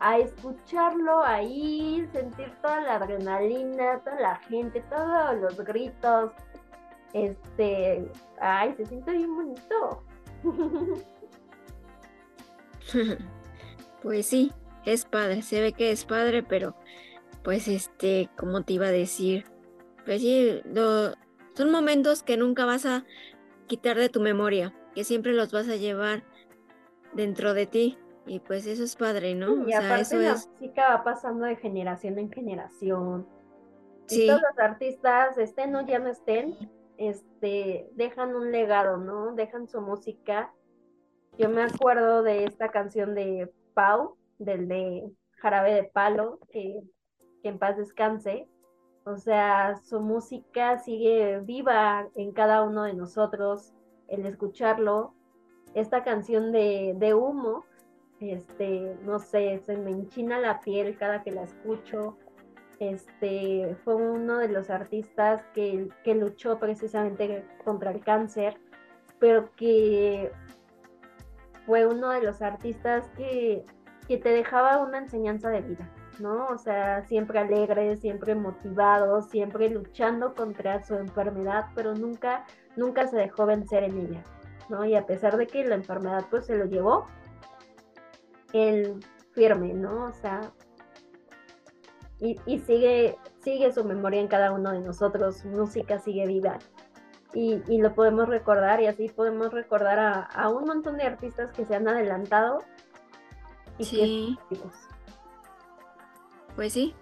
a 0.01 0.19
escucharlo 0.19 1.23
ahí, 1.23 2.09
sentir 2.13 2.53
toda 2.61 2.81
la 2.81 2.97
adrenalina, 2.97 4.01
toda 4.01 4.21
la 4.21 4.37
gente, 4.37 4.81
todos 4.91 5.37
los 5.41 5.57
gritos. 5.59 6.33
Este, 7.13 8.11
ay, 8.41 8.75
se 8.75 8.87
siente 8.87 9.13
bien 9.13 9.35
bonito. 9.37 10.03
pues 14.03 14.27
sí, 14.27 14.53
es 14.93 15.05
padre, 15.05 15.43
se 15.43 15.61
ve 15.61 15.73
que 15.73 15.91
es 15.91 16.05
padre, 16.05 16.43
pero 16.43 16.77
pues 17.43 17.69
este, 17.69 18.31
como 18.37 18.63
te 18.63 18.75
iba 18.75 18.87
a 18.87 18.93
decir, 18.93 19.45
pues 20.05 20.21
sí, 20.21 20.63
son 21.55 21.71
momentos 21.71 22.23
que 22.23 22.37
nunca 22.37 22.65
vas 22.65 22.87
a 22.87 23.05
quitar 23.67 23.97
de 23.97 24.09
tu 24.09 24.21
memoria, 24.21 24.75
que 24.95 25.05
siempre 25.05 25.33
los 25.33 25.53
vas 25.53 25.69
a 25.69 25.77
llevar 25.77 26.25
dentro 27.13 27.55
de 27.55 27.67
ti. 27.67 27.99
Y 28.29 28.41
pues 28.41 28.67
eso 28.67 28.83
es 28.83 28.97
padre, 28.97 29.37
¿no? 29.37 29.69
Y 29.69 29.73
aparte 29.73 30.03
eso 30.03 30.17
la 30.19 30.33
música 30.33 30.89
va 30.89 31.05
pasando 31.05 31.45
de 31.45 31.55
generación 31.55 32.19
en 32.19 32.33
generación. 32.33 33.29
Y 34.09 34.27
todos 34.27 34.41
los 34.41 34.59
artistas, 34.59 35.39
estén 35.39 35.75
o 35.77 35.87
ya 35.87 36.01
no 36.01 36.09
estén, 36.09 36.57
este, 36.97 37.89
dejan 37.95 38.35
un 38.35 38.51
legado, 38.51 38.97
¿no? 38.97 39.33
Dejan 39.35 39.69
su 39.69 39.81
música. 39.81 40.53
Yo 41.39 41.49
me 41.49 41.63
acuerdo 41.63 42.23
de 42.23 42.45
esta 42.45 42.71
canción 42.71 43.15
de 43.15 43.53
Pau, 43.75 44.17
del 44.39 44.69
de 44.69 45.11
Jarabe 45.39 45.75
de 45.75 45.85
Palo, 45.85 46.39
que 46.51 46.81
en 47.43 47.59
paz 47.59 47.77
descanse 47.77 48.49
o 49.07 49.17
sea, 49.19 49.77
su 49.85 50.01
música 50.01 50.79
sigue 50.79 51.39
viva 51.39 52.09
en 52.17 52.33
cada 52.33 52.65
uno 52.65 52.83
de 52.83 52.93
nosotros, 52.93 53.73
el 54.09 54.27
escucharlo. 54.27 55.15
Esta 55.75 56.03
canción 56.03 56.51
de, 56.51 57.15
humo, 57.15 57.65
este, 58.19 58.97
no 59.05 59.21
sé, 59.21 59.63
se 59.65 59.77
me 59.77 59.93
enchina 59.93 60.41
la 60.41 60.59
piel 60.59 60.99
cada 60.99 61.23
que 61.23 61.31
la 61.31 61.45
escucho. 61.45 62.19
Este, 62.81 63.77
fue 63.85 63.95
uno 63.95 64.39
de 64.39 64.49
los 64.49 64.71
artistas 64.71 65.41
que, 65.55 65.89
que 66.03 66.17
luchó 66.17 66.59
precisamente 66.59 67.45
contra 67.65 67.93
el 67.93 68.01
cáncer, 68.01 68.59
pero 69.21 69.55
que 69.55 70.33
fue 71.65 71.87
uno 71.87 72.11
de 72.11 72.23
los 72.23 72.43
artistas 72.43 73.09
que, 73.17 73.65
que 74.07 74.19
te 74.19 74.31
dejaba 74.31 74.79
una 74.79 74.99
enseñanza 74.99 75.51
de 75.51 75.61
vida. 75.63 75.91
¿no? 76.19 76.47
O 76.47 76.59
sea, 76.59 77.05
siempre 77.05 77.39
alegre, 77.39 77.97
siempre 77.97 78.35
motivado, 78.35 79.23
siempre 79.23 79.69
luchando 79.69 80.35
contra 80.35 80.83
su 80.83 80.95
enfermedad, 80.95 81.67
pero 81.75 81.95
nunca, 81.95 82.45
nunca 82.77 83.07
se 83.07 83.17
dejó 83.17 83.47
vencer 83.47 83.85
en 83.85 83.99
ella, 83.99 84.25
¿no? 84.69 84.85
Y 84.85 84.95
a 84.95 85.07
pesar 85.07 85.37
de 85.37 85.47
que 85.47 85.65
la 85.65 85.75
enfermedad 85.75 86.25
pues 86.31 86.47
se 86.47 86.57
lo 86.57 86.65
llevó, 86.65 87.07
él 88.53 88.95
firme, 89.33 89.75
¿no? 89.75 90.07
O 90.07 90.13
sea, 90.13 90.41
y, 92.19 92.59
sigue, 92.61 93.19
sigue 93.41 93.73
su 93.73 93.85
memoria 93.85 94.21
en 94.21 94.29
cada 94.29 94.53
uno 94.53 94.73
de 94.73 94.81
nosotros, 94.81 95.39
su 95.39 95.49
música 95.49 95.99
sigue 95.99 96.27
viva. 96.27 96.59
Y, 97.35 97.61
lo 97.83 97.95
podemos 97.95 98.31
recordar 98.31 98.81
y 98.81 98.87
así 98.87 99.11
podemos 99.11 99.53
recordar 99.53 100.27
a, 100.31 100.49
un 100.49 100.65
montón 100.65 100.97
de 100.97 101.03
artistas 101.03 101.53
que 101.53 101.67
se 101.67 101.75
han 101.75 101.87
adelantado 101.87 102.61
y 103.79 103.85
sí. 103.85 104.39
pues 106.55 106.73
sí, 106.73 106.95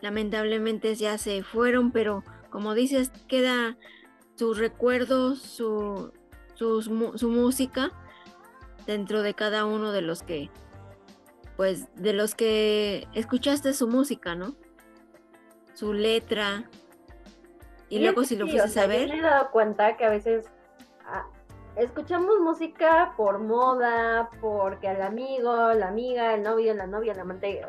lamentablemente 0.00 0.94
ya 0.94 1.18
se 1.18 1.42
fueron, 1.42 1.92
pero 1.92 2.24
como 2.50 2.74
dices, 2.74 3.10
queda 3.28 3.76
su 4.34 4.54
recuerdo, 4.54 5.36
su, 5.36 6.12
su, 6.54 7.28
música 7.28 7.90
dentro 8.86 9.22
de 9.22 9.34
cada 9.34 9.64
uno 9.64 9.92
de 9.92 10.02
los 10.02 10.22
que, 10.22 10.50
pues, 11.56 11.92
de 11.96 12.12
los 12.12 12.34
que 12.34 13.06
escuchaste 13.14 13.74
su 13.74 13.88
música, 13.88 14.34
¿no? 14.34 14.54
Su 15.74 15.92
letra. 15.92 16.70
Y, 17.88 18.00
luego 18.00 18.24
si 18.24 18.36
lo 18.36 18.46
fuiste 18.46 18.80
a 18.80 18.86
ver. 18.86 19.08
me 19.08 19.18
he 19.18 19.22
dado 19.22 19.50
cuenta 19.50 19.96
que 19.96 20.04
a 20.04 20.10
veces 20.10 20.46
ah, 21.06 21.26
escuchamos 21.78 22.40
música 22.40 23.14
por 23.16 23.38
moda, 23.38 24.30
porque 24.40 24.88
al 24.88 25.02
amigo, 25.02 25.72
la 25.72 25.88
amiga, 25.88 26.34
el 26.34 26.42
novio, 26.42 26.74
la 26.74 26.86
novia, 26.86 27.14
la 27.14 27.22
amante 27.22 27.60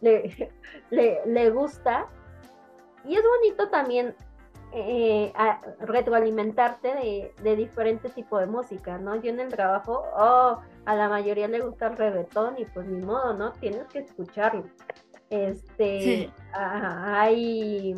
le, 0.00 0.50
le, 0.90 1.50
gusta. 1.50 2.06
Y 3.04 3.16
es 3.16 3.22
bonito 3.22 3.68
también 3.70 4.14
eh, 4.72 5.32
retroalimentarte 5.80 6.88
de, 6.88 7.34
de 7.42 7.56
diferentes 7.56 8.12
tipos 8.12 8.40
de 8.40 8.46
música, 8.46 8.98
¿no? 8.98 9.16
Yo 9.16 9.30
en 9.30 9.40
el 9.40 9.48
trabajo, 9.48 10.04
oh, 10.16 10.60
a 10.84 10.94
la 10.94 11.08
mayoría 11.08 11.48
le 11.48 11.60
gusta 11.60 11.86
el 11.86 11.96
reggaetón 11.96 12.58
y 12.58 12.64
pues 12.66 12.86
ni 12.86 13.04
modo, 13.04 13.34
¿no? 13.34 13.52
Tienes 13.52 13.86
que 13.86 14.00
escucharlo. 14.00 14.64
Este, 15.30 16.30
hay 16.52 17.96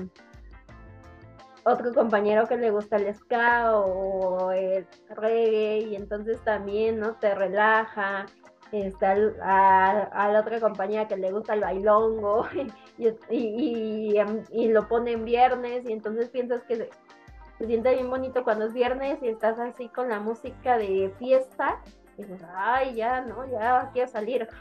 otro 1.66 1.92
compañero 1.92 2.46
que 2.46 2.56
le 2.56 2.70
gusta 2.70 2.96
el 2.96 3.12
ska 3.12 3.76
o 3.76 4.52
el 4.52 4.86
reggae 5.10 5.78
y 5.80 5.96
entonces 5.96 6.40
también, 6.44 7.00
¿no? 7.00 7.16
Te 7.16 7.34
relaja. 7.34 8.26
Está 8.72 9.12
a, 9.42 10.28
la 10.32 10.40
otra 10.40 10.60
compañía 10.60 11.06
que 11.06 11.16
le 11.16 11.30
gusta 11.32 11.54
el 11.54 11.60
bailongo 11.60 12.46
y, 13.30 14.18
y, 14.50 14.68
lo 14.68 14.88
pone 14.88 15.12
en 15.12 15.24
viernes 15.24 15.88
y 15.88 15.92
entonces 15.92 16.28
piensas 16.30 16.64
que 16.64 16.76
se, 16.76 17.66
siente 17.66 17.94
bien 17.94 18.10
bonito 18.10 18.42
cuando 18.42 18.66
es 18.66 18.72
viernes 18.72 19.22
y 19.22 19.28
estás 19.28 19.58
así 19.60 19.88
con 19.88 20.08
la 20.08 20.18
música 20.18 20.78
de 20.78 21.12
fiesta 21.18 21.80
y 22.18 22.24
ay, 22.56 22.94
ya, 22.96 23.20
no, 23.20 23.48
ya 23.48 23.90
quiero 23.92 24.08
salir. 24.08 24.48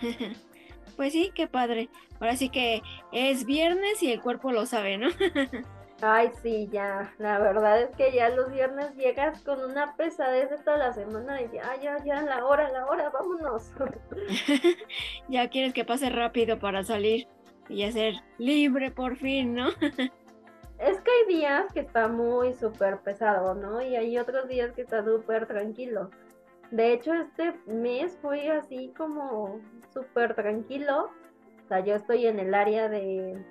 Pues 0.96 1.12
sí, 1.12 1.32
qué 1.34 1.46
padre. 1.46 1.88
Ahora 2.20 2.36
sí 2.36 2.48
que 2.48 2.82
es 3.12 3.44
viernes 3.44 4.02
y 4.02 4.12
el 4.12 4.20
cuerpo 4.20 4.52
lo 4.52 4.66
sabe, 4.66 4.98
¿no? 4.98 5.08
Ay, 6.04 6.30
sí, 6.42 6.68
ya. 6.72 7.14
La 7.18 7.38
verdad 7.38 7.80
es 7.80 7.96
que 7.96 8.12
ya 8.12 8.28
los 8.28 8.50
viernes 8.50 8.92
llegas 8.96 9.40
con 9.42 9.62
una 9.62 9.94
pesadez 9.94 10.50
de 10.50 10.58
toda 10.58 10.76
la 10.76 10.92
semana 10.92 11.40
y 11.40 11.48
ya, 11.52 11.76
ya, 11.80 12.02
ya, 12.04 12.22
la 12.22 12.44
hora, 12.44 12.68
la 12.70 12.86
hora, 12.86 13.10
vámonos. 13.10 13.70
ya 15.28 15.48
quieres 15.48 15.72
que 15.72 15.84
pase 15.84 16.10
rápido 16.10 16.58
para 16.58 16.82
salir 16.82 17.28
y 17.68 17.90
ser 17.92 18.14
libre 18.38 18.90
por 18.90 19.16
fin, 19.16 19.54
¿no? 19.54 19.68
es 20.78 21.00
que 21.00 21.10
hay 21.10 21.36
días 21.36 21.72
que 21.72 21.80
está 21.80 22.08
muy 22.08 22.52
súper 22.54 22.98
pesado, 22.98 23.54
¿no? 23.54 23.80
Y 23.80 23.94
hay 23.94 24.18
otros 24.18 24.48
días 24.48 24.72
que 24.72 24.82
está 24.82 25.04
súper 25.04 25.46
tranquilo. 25.46 26.10
De 26.72 26.94
hecho, 26.94 27.12
este 27.12 27.52
mes 27.66 28.18
fue 28.22 28.48
así 28.50 28.94
como 28.96 29.60
súper 29.92 30.34
tranquilo. 30.34 31.10
O 31.64 31.68
sea, 31.68 31.80
yo 31.80 31.94
estoy 31.94 32.26
en 32.26 32.38
el 32.38 32.54
área 32.54 32.88
de 32.88 33.44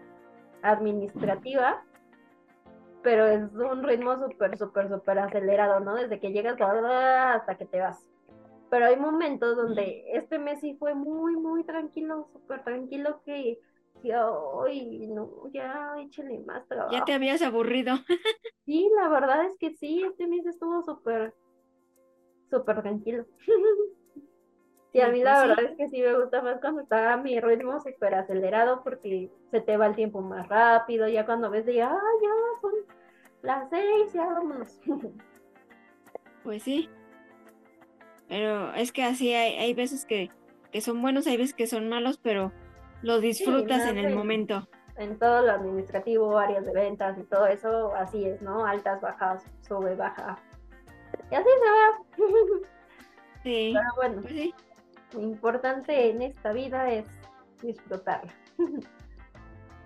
administrativa, 0.63 1.83
pero 3.03 3.27
es 3.27 3.53
un 3.53 3.83
ritmo 3.83 4.17
súper, 4.17 4.57
súper, 4.57 4.89
súper 4.89 5.19
acelerado, 5.19 5.79
¿no? 5.81 5.95
Desde 5.95 6.19
que 6.19 6.31
llegas 6.31 6.59
hasta 6.59 7.55
que 7.57 7.65
te 7.65 7.79
vas. 7.79 8.03
Pero 8.71 8.87
hay 8.87 8.97
momentos 8.97 9.55
donde 9.55 10.03
este 10.13 10.39
mes 10.39 10.59
sí 10.59 10.75
fue 10.79 10.95
muy, 10.95 11.35
muy 11.35 11.63
tranquilo, 11.63 12.27
súper 12.33 12.63
tranquilo 12.63 13.21
que, 13.23 13.59
ay, 14.03 15.07
no, 15.09 15.47
ya 15.53 15.93
échale 15.99 16.39
más 16.39 16.67
trabajo. 16.67 16.91
Ya 16.91 17.05
te 17.05 17.13
habías 17.13 17.43
aburrido. 17.43 17.93
sí, 18.65 18.89
la 18.99 19.09
verdad 19.09 19.45
es 19.45 19.57
que 19.59 19.75
sí, 19.75 20.01
este 20.03 20.25
mes 20.25 20.43
estuvo 20.47 20.81
súper, 20.81 21.35
súper 22.51 22.81
tranquilo. 22.81 23.25
Sí, 24.93 24.99
a 24.99 25.07
mí 25.07 25.23
la 25.23 25.35
pues 25.35 25.47
verdad 25.47 25.71
es 25.71 25.77
que 25.77 25.87
sí 25.87 26.01
me 26.01 26.19
gusta 26.19 26.41
más 26.41 26.59
cuando 26.59 26.81
está 26.81 27.15
mi 27.15 27.39
ritmo 27.39 27.79
súper 27.79 28.13
acelerado 28.13 28.83
porque 28.83 29.31
se 29.49 29.61
te 29.61 29.77
va 29.77 29.87
el 29.87 29.95
tiempo 29.95 30.19
más 30.21 30.49
rápido, 30.49 31.07
ya 31.07 31.25
cuando 31.25 31.49
ves 31.49 31.65
de, 31.65 31.81
ah, 31.81 31.97
ya 32.21 32.59
son 32.59 32.73
las 33.41 33.69
seis, 33.69 34.11
ya 34.13 34.25
vámonos. 34.25 34.81
Pues 36.43 36.63
sí, 36.63 36.89
pero 38.31 38.73
es 38.75 38.93
que 38.93 39.03
así 39.03 39.33
hay, 39.33 39.55
hay 39.55 39.73
veces 39.73 40.05
que, 40.05 40.31
son 40.79 41.01
buenos, 41.01 41.27
hay 41.27 41.35
veces 41.35 41.53
que 41.53 41.67
son 41.67 41.89
malos, 41.89 42.17
pero 42.17 42.53
lo 43.01 43.19
disfrutas 43.19 43.85
en 43.89 43.97
el 43.97 44.15
momento. 44.15 44.69
En 44.95 45.19
todo 45.19 45.45
lo 45.45 45.51
administrativo, 45.51 46.37
áreas 46.37 46.65
de 46.65 46.71
ventas 46.71 47.17
y 47.17 47.23
todo 47.23 47.45
eso, 47.47 47.93
así 47.93 48.23
es, 48.23 48.41
¿no? 48.41 48.65
Altas, 48.65 49.01
bajas, 49.01 49.43
sube, 49.67 49.95
baja. 49.95 50.37
Y 51.31 51.35
así 51.35 51.49
se 51.63 51.71
va. 51.71 52.67
Sí. 53.43 53.73
Pero 53.73 53.95
bueno. 53.95 54.21
Pues 54.21 54.33
sí 54.33 54.53
lo 55.13 55.21
importante 55.21 56.09
en 56.09 56.21
esta 56.21 56.53
vida 56.53 56.91
es 56.91 57.05
disfrutarla. 57.61 58.33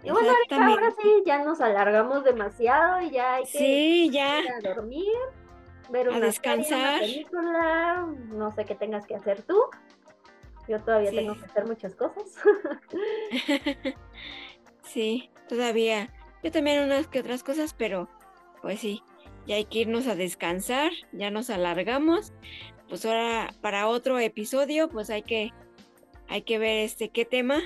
Y 0.04 0.12
bueno, 0.12 0.32
ahora 0.52 0.92
sí, 1.02 1.24
ya 1.26 1.44
nos 1.44 1.60
alargamos 1.62 2.24
demasiado 2.24 3.02
y 3.02 3.10
ya 3.10 3.36
hay 3.36 3.44
que 3.46 3.68
ir 4.06 4.20
a 4.20 4.60
dormir, 4.62 5.08
ver 5.90 6.10
una, 6.10 6.20
descansar. 6.20 7.00
película, 7.00 8.06
no 8.28 8.54
sé 8.54 8.66
qué 8.66 8.76
tengas 8.76 9.08
que 9.08 9.16
hacer 9.16 9.42
tú. 9.42 9.60
Yo 10.68 10.80
todavía 10.82 11.10
tengo 11.10 11.34
que 11.34 11.46
hacer 11.46 11.66
muchas 11.66 11.96
cosas. 11.96 12.36
sí, 14.84 15.32
todavía. 15.50 16.14
Yo 16.44 16.52
también 16.52 16.84
unas 16.84 17.08
que 17.08 17.22
otras 17.22 17.42
cosas, 17.42 17.74
pero 17.74 18.08
pues 18.62 18.80
sí, 18.80 19.02
ya 19.46 19.56
hay 19.56 19.66
que 19.66 19.80
irnos 19.80 20.08
a 20.08 20.16
descansar, 20.16 20.92
ya 21.12 21.32
nos 21.32 21.50
alargamos 21.50 22.34
pues 22.88 23.06
ahora 23.06 23.50
para 23.62 23.88
otro 23.88 24.20
episodio, 24.20 24.90
pues 24.90 25.10
hay 25.10 25.24
que, 25.24 25.52
hay 26.30 26.44
que 26.44 26.60
ver 26.60 26.78
este 26.78 27.10
qué 27.10 27.26
tema 27.26 27.60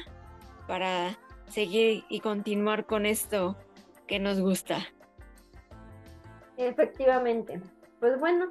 para 0.67 1.17
seguir 1.47 2.05
y 2.09 2.19
continuar 2.21 2.85
con 2.85 3.05
esto 3.05 3.57
que 4.07 4.19
nos 4.19 4.39
gusta. 4.39 4.79
Efectivamente. 6.57 7.61
Pues 7.99 8.19
bueno, 8.19 8.47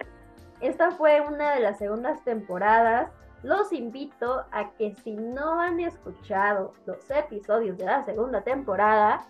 esta 0.60 0.90
fue 0.90 1.20
una 1.20 1.54
de 1.54 1.60
las 1.60 1.78
segundas 1.78 2.22
temporadas. 2.24 3.10
Los 3.42 3.72
invito 3.72 4.44
a 4.50 4.72
que 4.72 4.94
si 5.04 5.12
no 5.12 5.60
han 5.60 5.80
escuchado 5.80 6.72
los 6.86 7.08
episodios 7.10 7.78
de 7.78 7.84
la 7.84 8.04
segunda 8.04 8.42
temporada, 8.42 9.26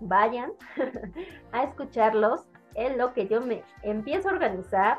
vayan 0.00 0.52
a 1.52 1.64
escucharlos 1.64 2.46
en 2.76 2.98
lo 2.98 3.12
que 3.12 3.26
yo 3.26 3.40
me 3.40 3.64
empiezo 3.82 4.28
a 4.28 4.32
organizar 4.32 4.98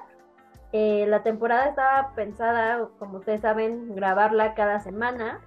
eh, 0.74 1.06
la 1.08 1.24
temporada 1.24 1.70
estaba 1.70 2.14
pensada, 2.14 2.90
como 3.00 3.20
ustedes 3.20 3.42
saben, 3.42 3.96
grabarla 3.96 4.54
cada 4.54 4.80
semana, 4.80 5.40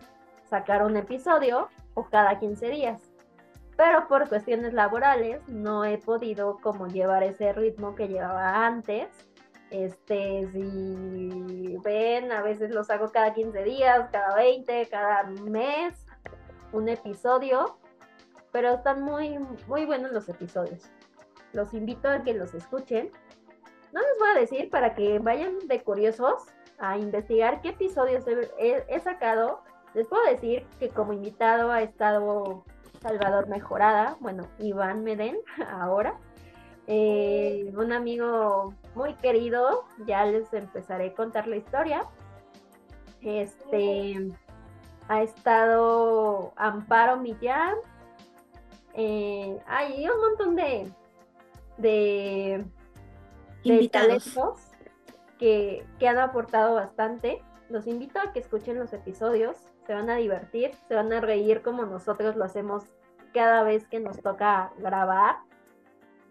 sacar 0.49 0.85
un 0.85 0.97
episodio 0.97 1.69
o 1.95 2.05
cada 2.05 2.39
15 2.39 2.71
días. 2.71 3.03
Pero 3.77 4.09
por 4.09 4.29
cuestiones 4.29 4.73
laborales 4.73 5.47
no 5.49 5.85
he 5.85 5.99
podido 5.99 6.59
como 6.59 6.87
llevar 6.87 7.23
ese 7.23 7.53
ritmo 7.53 7.95
que 7.95 8.09
llevaba 8.09 8.67
antes. 8.67 9.09
Este, 9.71 10.51
si 10.53 11.77
ven, 11.85 12.33
a 12.33 12.43
veces 12.43 12.75
los 12.75 12.91
hago 12.91 13.11
cada 13.13 13.33
15 13.33 13.63
días, 13.63 14.09
cada 14.11 14.35
20, 14.35 14.89
cada 14.91 15.25
mes, 15.25 16.07
un 16.73 16.89
episodio. 16.89 17.79
Pero 18.53 18.75
están 18.75 19.03
muy, 19.03 19.39
muy 19.69 19.85
buenos 19.85 20.13
los 20.13 20.29
episodios. 20.29 20.91
Los 21.53 21.75
invito 21.75 22.09
a 22.09 22.23
que 22.23 22.35
los 22.35 22.55
escuchen 22.55 23.11
no 23.93 24.01
les 24.01 24.19
voy 24.19 24.29
a 24.29 24.41
decir 24.41 24.71
para 24.71 24.95
que 24.95 25.19
vayan 25.19 25.59
de 25.67 25.83
curiosos 25.83 26.45
a 26.79 26.97
investigar 26.97 27.61
qué 27.61 27.71
episodios 27.71 28.25
he, 28.59 29.01
sacado. 29.01 29.63
Les 29.95 30.07
puedo 30.07 30.25
decir 30.31 30.67
que 30.79 30.89
como 30.89 31.13
invitado 31.13 31.73
ha 31.73 31.83
estado 31.83 32.65
Salvador 33.03 33.49
Mejorada, 33.49 34.17
bueno, 34.21 34.47
Iván 34.59 35.03
Medén 35.03 35.39
ahora. 35.71 36.19
Eh, 36.87 37.73
un 37.77 37.93
amigo 37.93 38.75
muy 38.95 39.15
querido, 39.15 39.85
ya 40.07 40.25
les 40.25 40.53
empezaré 40.53 41.09
a 41.09 41.15
contar 41.15 41.47
la 41.47 41.57
historia. 41.57 42.05
Este 43.21 44.31
ha 45.09 45.23
estado 45.23 46.53
Amparo 46.57 47.17
Millán. 47.19 47.75
Eh, 48.95 49.61
hay 49.67 50.09
un 50.09 50.21
montón 50.21 50.57
de, 50.57 50.91
de 51.81 52.65
invitados 53.63 54.37
que, 55.39 55.87
que 55.99 56.09
han 56.09 56.19
aportado 56.19 56.75
bastante. 56.75 57.43
Los 57.69 57.87
invito 57.87 58.19
a 58.19 58.33
que 58.33 58.41
escuchen 58.41 58.79
los 58.79 58.93
episodios, 58.93 59.57
se 59.87 59.95
van 59.95 60.11
a 60.11 60.17
divertir, 60.17 60.73
se 60.89 60.95
van 60.95 61.13
a 61.13 61.21
reír 61.21 61.63
como 61.63 61.85
nosotros 61.85 62.37
lo 62.37 62.45
hacemos 62.45 62.85
cada 63.33 63.63
vez 63.63 63.87
que 63.87 64.01
nos 64.01 64.21
toca 64.21 64.73
grabar. 64.79 65.39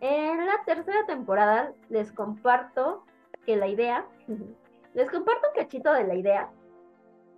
En 0.01 0.45
la 0.45 0.63
tercera 0.65 1.05
temporada 1.05 1.73
les 1.89 2.11
comparto 2.11 3.03
que 3.45 3.55
la 3.55 3.67
idea, 3.67 4.05
les 4.93 5.09
comparto 5.09 5.47
un 5.49 5.61
cachito 5.61 5.91
de 5.93 6.05
la 6.05 6.15
idea 6.15 6.49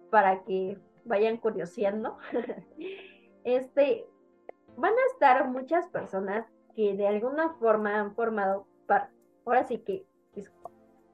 para 0.09 0.43
que 0.43 0.77
vayan 1.05 1.37
curioseando. 1.37 2.17
Este, 3.43 4.05
van 4.77 4.93
a 4.93 5.13
estar 5.13 5.47
muchas 5.47 5.87
personas 5.87 6.45
que 6.75 6.95
de 6.95 7.07
alguna 7.07 7.53
forma 7.53 7.99
han 7.99 8.15
formado 8.15 8.67
parte 8.87 9.21
ahora 9.45 9.63
sí 9.63 9.79
que 9.79 10.05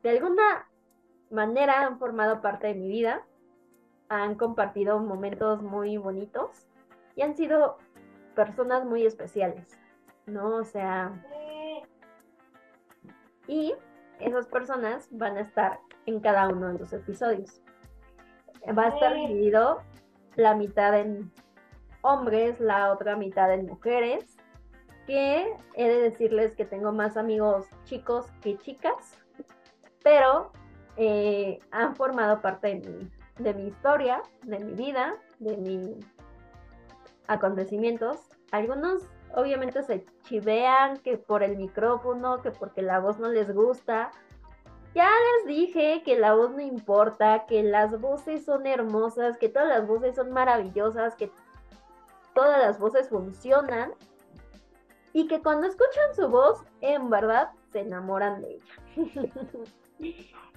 de 0.03 0.09
alguna 0.09 0.69
manera 1.29 1.85
han 1.85 1.99
formado 1.99 2.41
parte 2.41 2.67
de 2.67 2.75
mi 2.75 2.87
vida, 2.87 3.25
han 4.09 4.35
compartido 4.35 4.99
momentos 4.99 5.61
muy 5.61 5.97
bonitos 5.97 6.67
y 7.15 7.23
han 7.23 7.35
sido 7.35 7.77
personas 8.35 8.85
muy 8.85 9.05
especiales, 9.05 9.77
¿no? 10.25 10.55
O 10.57 10.63
sea, 10.63 11.11
y 13.47 13.73
esas 14.19 14.47
personas 14.47 15.09
van 15.11 15.37
a 15.37 15.41
estar 15.41 15.79
en 16.05 16.19
cada 16.19 16.47
uno 16.47 16.71
de 16.71 16.79
los 16.79 16.93
episodios. 16.93 17.61
Va 18.77 18.85
a 18.85 18.89
estar 18.89 19.13
dividido 19.13 19.81
la 20.35 20.55
mitad 20.55 20.97
en 20.97 21.31
hombres, 22.01 22.59
la 22.59 22.93
otra 22.93 23.15
mitad 23.15 23.53
en 23.53 23.65
mujeres, 23.65 24.37
que 25.07 25.55
he 25.73 25.87
de 25.87 26.01
decirles 26.01 26.53
que 26.55 26.65
tengo 26.65 26.91
más 26.91 27.17
amigos 27.17 27.65
chicos 27.85 28.27
que 28.41 28.57
chicas, 28.57 29.17
pero 30.03 30.51
eh, 30.97 31.59
han 31.71 31.95
formado 31.95 32.41
parte 32.41 32.67
de 32.67 32.75
mi, 32.75 33.11
de 33.39 33.53
mi 33.53 33.67
historia, 33.67 34.21
de 34.43 34.59
mi 34.59 34.73
vida, 34.73 35.15
de 35.39 35.57
mis 35.57 36.05
acontecimientos. 37.27 38.19
Algunos 38.51 39.03
obviamente 39.33 39.81
se 39.83 40.05
chivean 40.23 40.97
que 40.97 41.17
por 41.17 41.41
el 41.41 41.57
micrófono, 41.57 42.41
que 42.41 42.51
porque 42.51 42.81
la 42.81 42.99
voz 42.99 43.17
no 43.17 43.29
les 43.29 43.53
gusta. 43.53 44.11
Ya 44.93 45.09
les 45.09 45.55
dije 45.55 46.01
que 46.03 46.17
la 46.17 46.33
voz 46.33 46.51
no 46.51 46.61
importa, 46.61 47.45
que 47.45 47.63
las 47.63 47.99
voces 48.01 48.43
son 48.43 48.65
hermosas, 48.65 49.37
que 49.37 49.47
todas 49.47 49.69
las 49.69 49.87
voces 49.87 50.15
son 50.15 50.31
maravillosas, 50.31 51.15
que 51.15 51.31
todas 52.33 52.59
las 52.59 52.79
voces 52.79 53.09
funcionan 53.09 53.93
y 55.17 55.25
que 55.25 55.41
cuando 55.41 55.65
escuchan 55.65 56.13
su 56.15 56.29
voz, 56.29 56.63
en 56.81 57.09
verdad 57.09 57.49
se 57.71 57.79
enamoran 57.79 58.39
de 58.39 58.51
ella. 58.51 59.33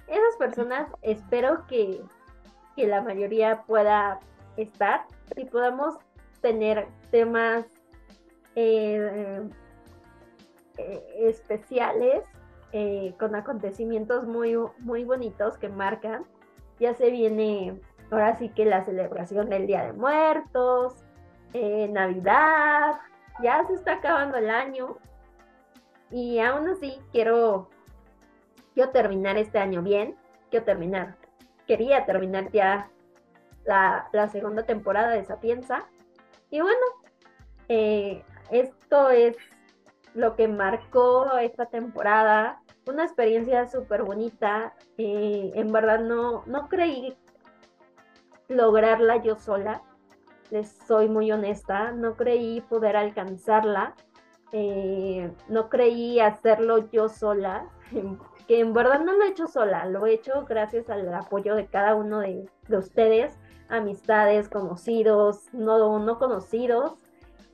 Esas 0.07 0.35
personas 0.37 0.87
espero 1.01 1.65
que, 1.65 1.99
que 2.75 2.85
la 2.85 3.01
mayoría 3.01 3.63
pueda 3.63 4.19
estar 4.57 5.07
y 5.35 5.45
podamos 5.45 5.95
tener 6.41 6.87
temas 7.09 7.65
eh, 8.55 9.41
eh, 10.77 11.07
especiales 11.21 12.23
eh, 12.71 13.15
con 13.17 13.33
acontecimientos 13.33 14.27
muy, 14.27 14.55
muy 14.77 15.05
bonitos 15.05 15.57
que 15.57 15.69
marcan. 15.69 16.23
Ya 16.79 16.93
se 16.93 17.09
viene 17.09 17.81
ahora 18.11 18.37
sí 18.37 18.49
que 18.49 18.65
la 18.65 18.85
celebración 18.85 19.49
del 19.49 19.65
Día 19.65 19.85
de 19.85 19.93
Muertos, 19.93 21.03
Navidad, 21.51 22.99
ya 23.41 23.65
se 23.67 23.73
está 23.73 23.93
acabando 23.93 24.37
el 24.37 24.49
año 24.49 24.97
y 26.09 26.39
aún 26.39 26.67
así 26.69 26.99
quiero, 27.11 27.69
quiero 28.73 28.91
terminar 28.91 29.37
este 29.37 29.59
año 29.59 29.81
bien, 29.81 30.15
quiero 30.49 30.65
terminar, 30.65 31.15
quería 31.67 32.05
terminar 32.05 32.51
ya 32.51 32.89
la, 33.63 34.09
la 34.11 34.27
segunda 34.27 34.63
temporada 34.63 35.11
de 35.11 35.23
Sapienza 35.23 35.87
y 36.49 36.59
bueno, 36.59 36.85
eh, 37.69 38.23
esto 38.51 39.09
es 39.09 39.37
lo 40.13 40.35
que 40.35 40.49
marcó 40.49 41.37
esta 41.37 41.67
temporada. 41.67 42.61
Una 42.85 43.05
experiencia 43.05 43.65
súper 43.67 44.03
bonita. 44.03 44.73
Eh, 44.97 45.51
en 45.55 45.71
verdad 45.71 46.01
no, 46.01 46.43
no 46.45 46.67
creí 46.67 47.17
lograrla 48.49 49.23
yo 49.23 49.37
sola. 49.37 49.81
Les 50.51 50.69
soy 50.87 51.09
muy 51.09 51.31
honesta. 51.31 51.91
No 51.91 52.15
creí 52.15 52.61
poder 52.61 52.95
alcanzarla. 52.95 53.95
Eh, 54.51 55.31
no 55.47 55.69
creí 55.69 56.19
hacerlo 56.19 56.89
yo 56.91 57.09
sola. 57.09 57.67
Que 58.47 58.59
en 58.59 58.73
verdad 58.73 58.99
no 58.99 59.13
lo 59.13 59.23
he 59.23 59.29
hecho 59.29 59.47
sola. 59.47 59.85
Lo 59.85 60.05
he 60.05 60.13
hecho 60.13 60.45
gracias 60.45 60.89
al 60.89 61.13
apoyo 61.13 61.55
de 61.55 61.67
cada 61.67 61.95
uno 61.95 62.19
de, 62.19 62.49
de 62.67 62.77
ustedes. 62.77 63.39
Amistades, 63.69 64.49
conocidos, 64.49 65.53
no, 65.53 65.99
no 65.99 66.19
conocidos 66.19 66.95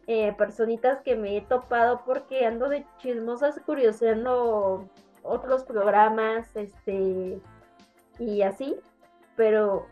eh, 0.09 0.33
personitas 0.37 1.01
que 1.01 1.17
me 1.17 1.35
he 1.35 1.41
topado 1.41 2.01
porque 2.05 2.45
ando 2.45 2.69
de 2.69 2.85
chismosas 2.97 3.59
curioseando 3.65 4.87
otros 5.21 5.65
programas, 5.65 6.47
este, 6.55 7.41
y 8.17 8.41
así, 8.41 8.77
pero, 9.35 9.85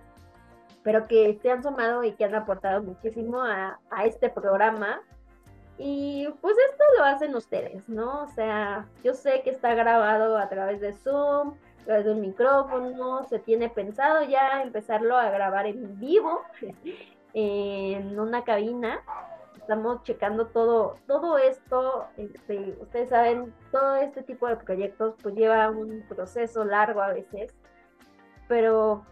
pero 0.85 1.07
que 1.07 1.39
se 1.41 1.49
han 1.49 1.63
sumado 1.63 2.03
y 2.03 2.11
que 2.11 2.25
han 2.25 2.35
aportado 2.35 2.83
muchísimo 2.83 3.41
a, 3.41 3.79
a 3.89 4.05
este 4.05 4.29
programa. 4.29 5.01
Y 5.79 6.27
pues 6.41 6.55
esto 6.69 6.83
lo 6.97 7.03
hacen 7.03 7.35
ustedes, 7.35 7.89
¿no? 7.89 8.21
O 8.21 8.27
sea, 8.27 8.87
yo 9.03 9.15
sé 9.15 9.41
que 9.41 9.49
está 9.49 9.73
grabado 9.73 10.37
a 10.37 10.47
través 10.47 10.79
de 10.79 10.93
Zoom, 10.93 11.55
a 11.81 11.85
través 11.85 12.05
de 12.05 12.11
un 12.11 12.21
micrófono, 12.21 13.25
se 13.25 13.39
tiene 13.39 13.67
pensado 13.67 14.23
ya 14.25 14.61
empezarlo 14.61 15.17
a 15.17 15.31
grabar 15.31 15.65
en 15.65 15.99
vivo 15.99 16.41
en 17.33 18.19
una 18.19 18.43
cabina, 18.43 19.01
estamos 19.57 20.03
checando 20.03 20.45
todo, 20.47 20.97
todo 21.07 21.39
esto, 21.39 22.05
este, 22.15 22.77
ustedes 22.79 23.09
saben, 23.09 23.51
todo 23.71 23.95
este 23.95 24.21
tipo 24.21 24.47
de 24.47 24.57
proyectos 24.57 25.15
pues 25.21 25.33
lleva 25.33 25.71
un 25.71 26.05
proceso 26.07 26.63
largo 26.63 27.01
a 27.01 27.11
veces, 27.11 27.53
pero 28.47 29.03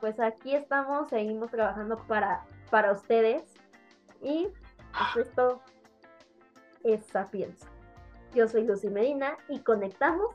pues 0.00 0.20
aquí 0.20 0.54
estamos, 0.54 1.08
seguimos 1.08 1.50
trabajando 1.50 1.98
para, 2.06 2.44
para 2.70 2.92
ustedes 2.92 3.42
y 4.22 4.48
pues 5.14 5.28
esto 5.28 5.60
es 6.84 7.04
Sapienza. 7.06 7.66
Yo 8.34 8.46
soy 8.46 8.64
Lucy 8.64 8.88
Medina 8.88 9.36
y 9.48 9.60
conectamos 9.60 10.34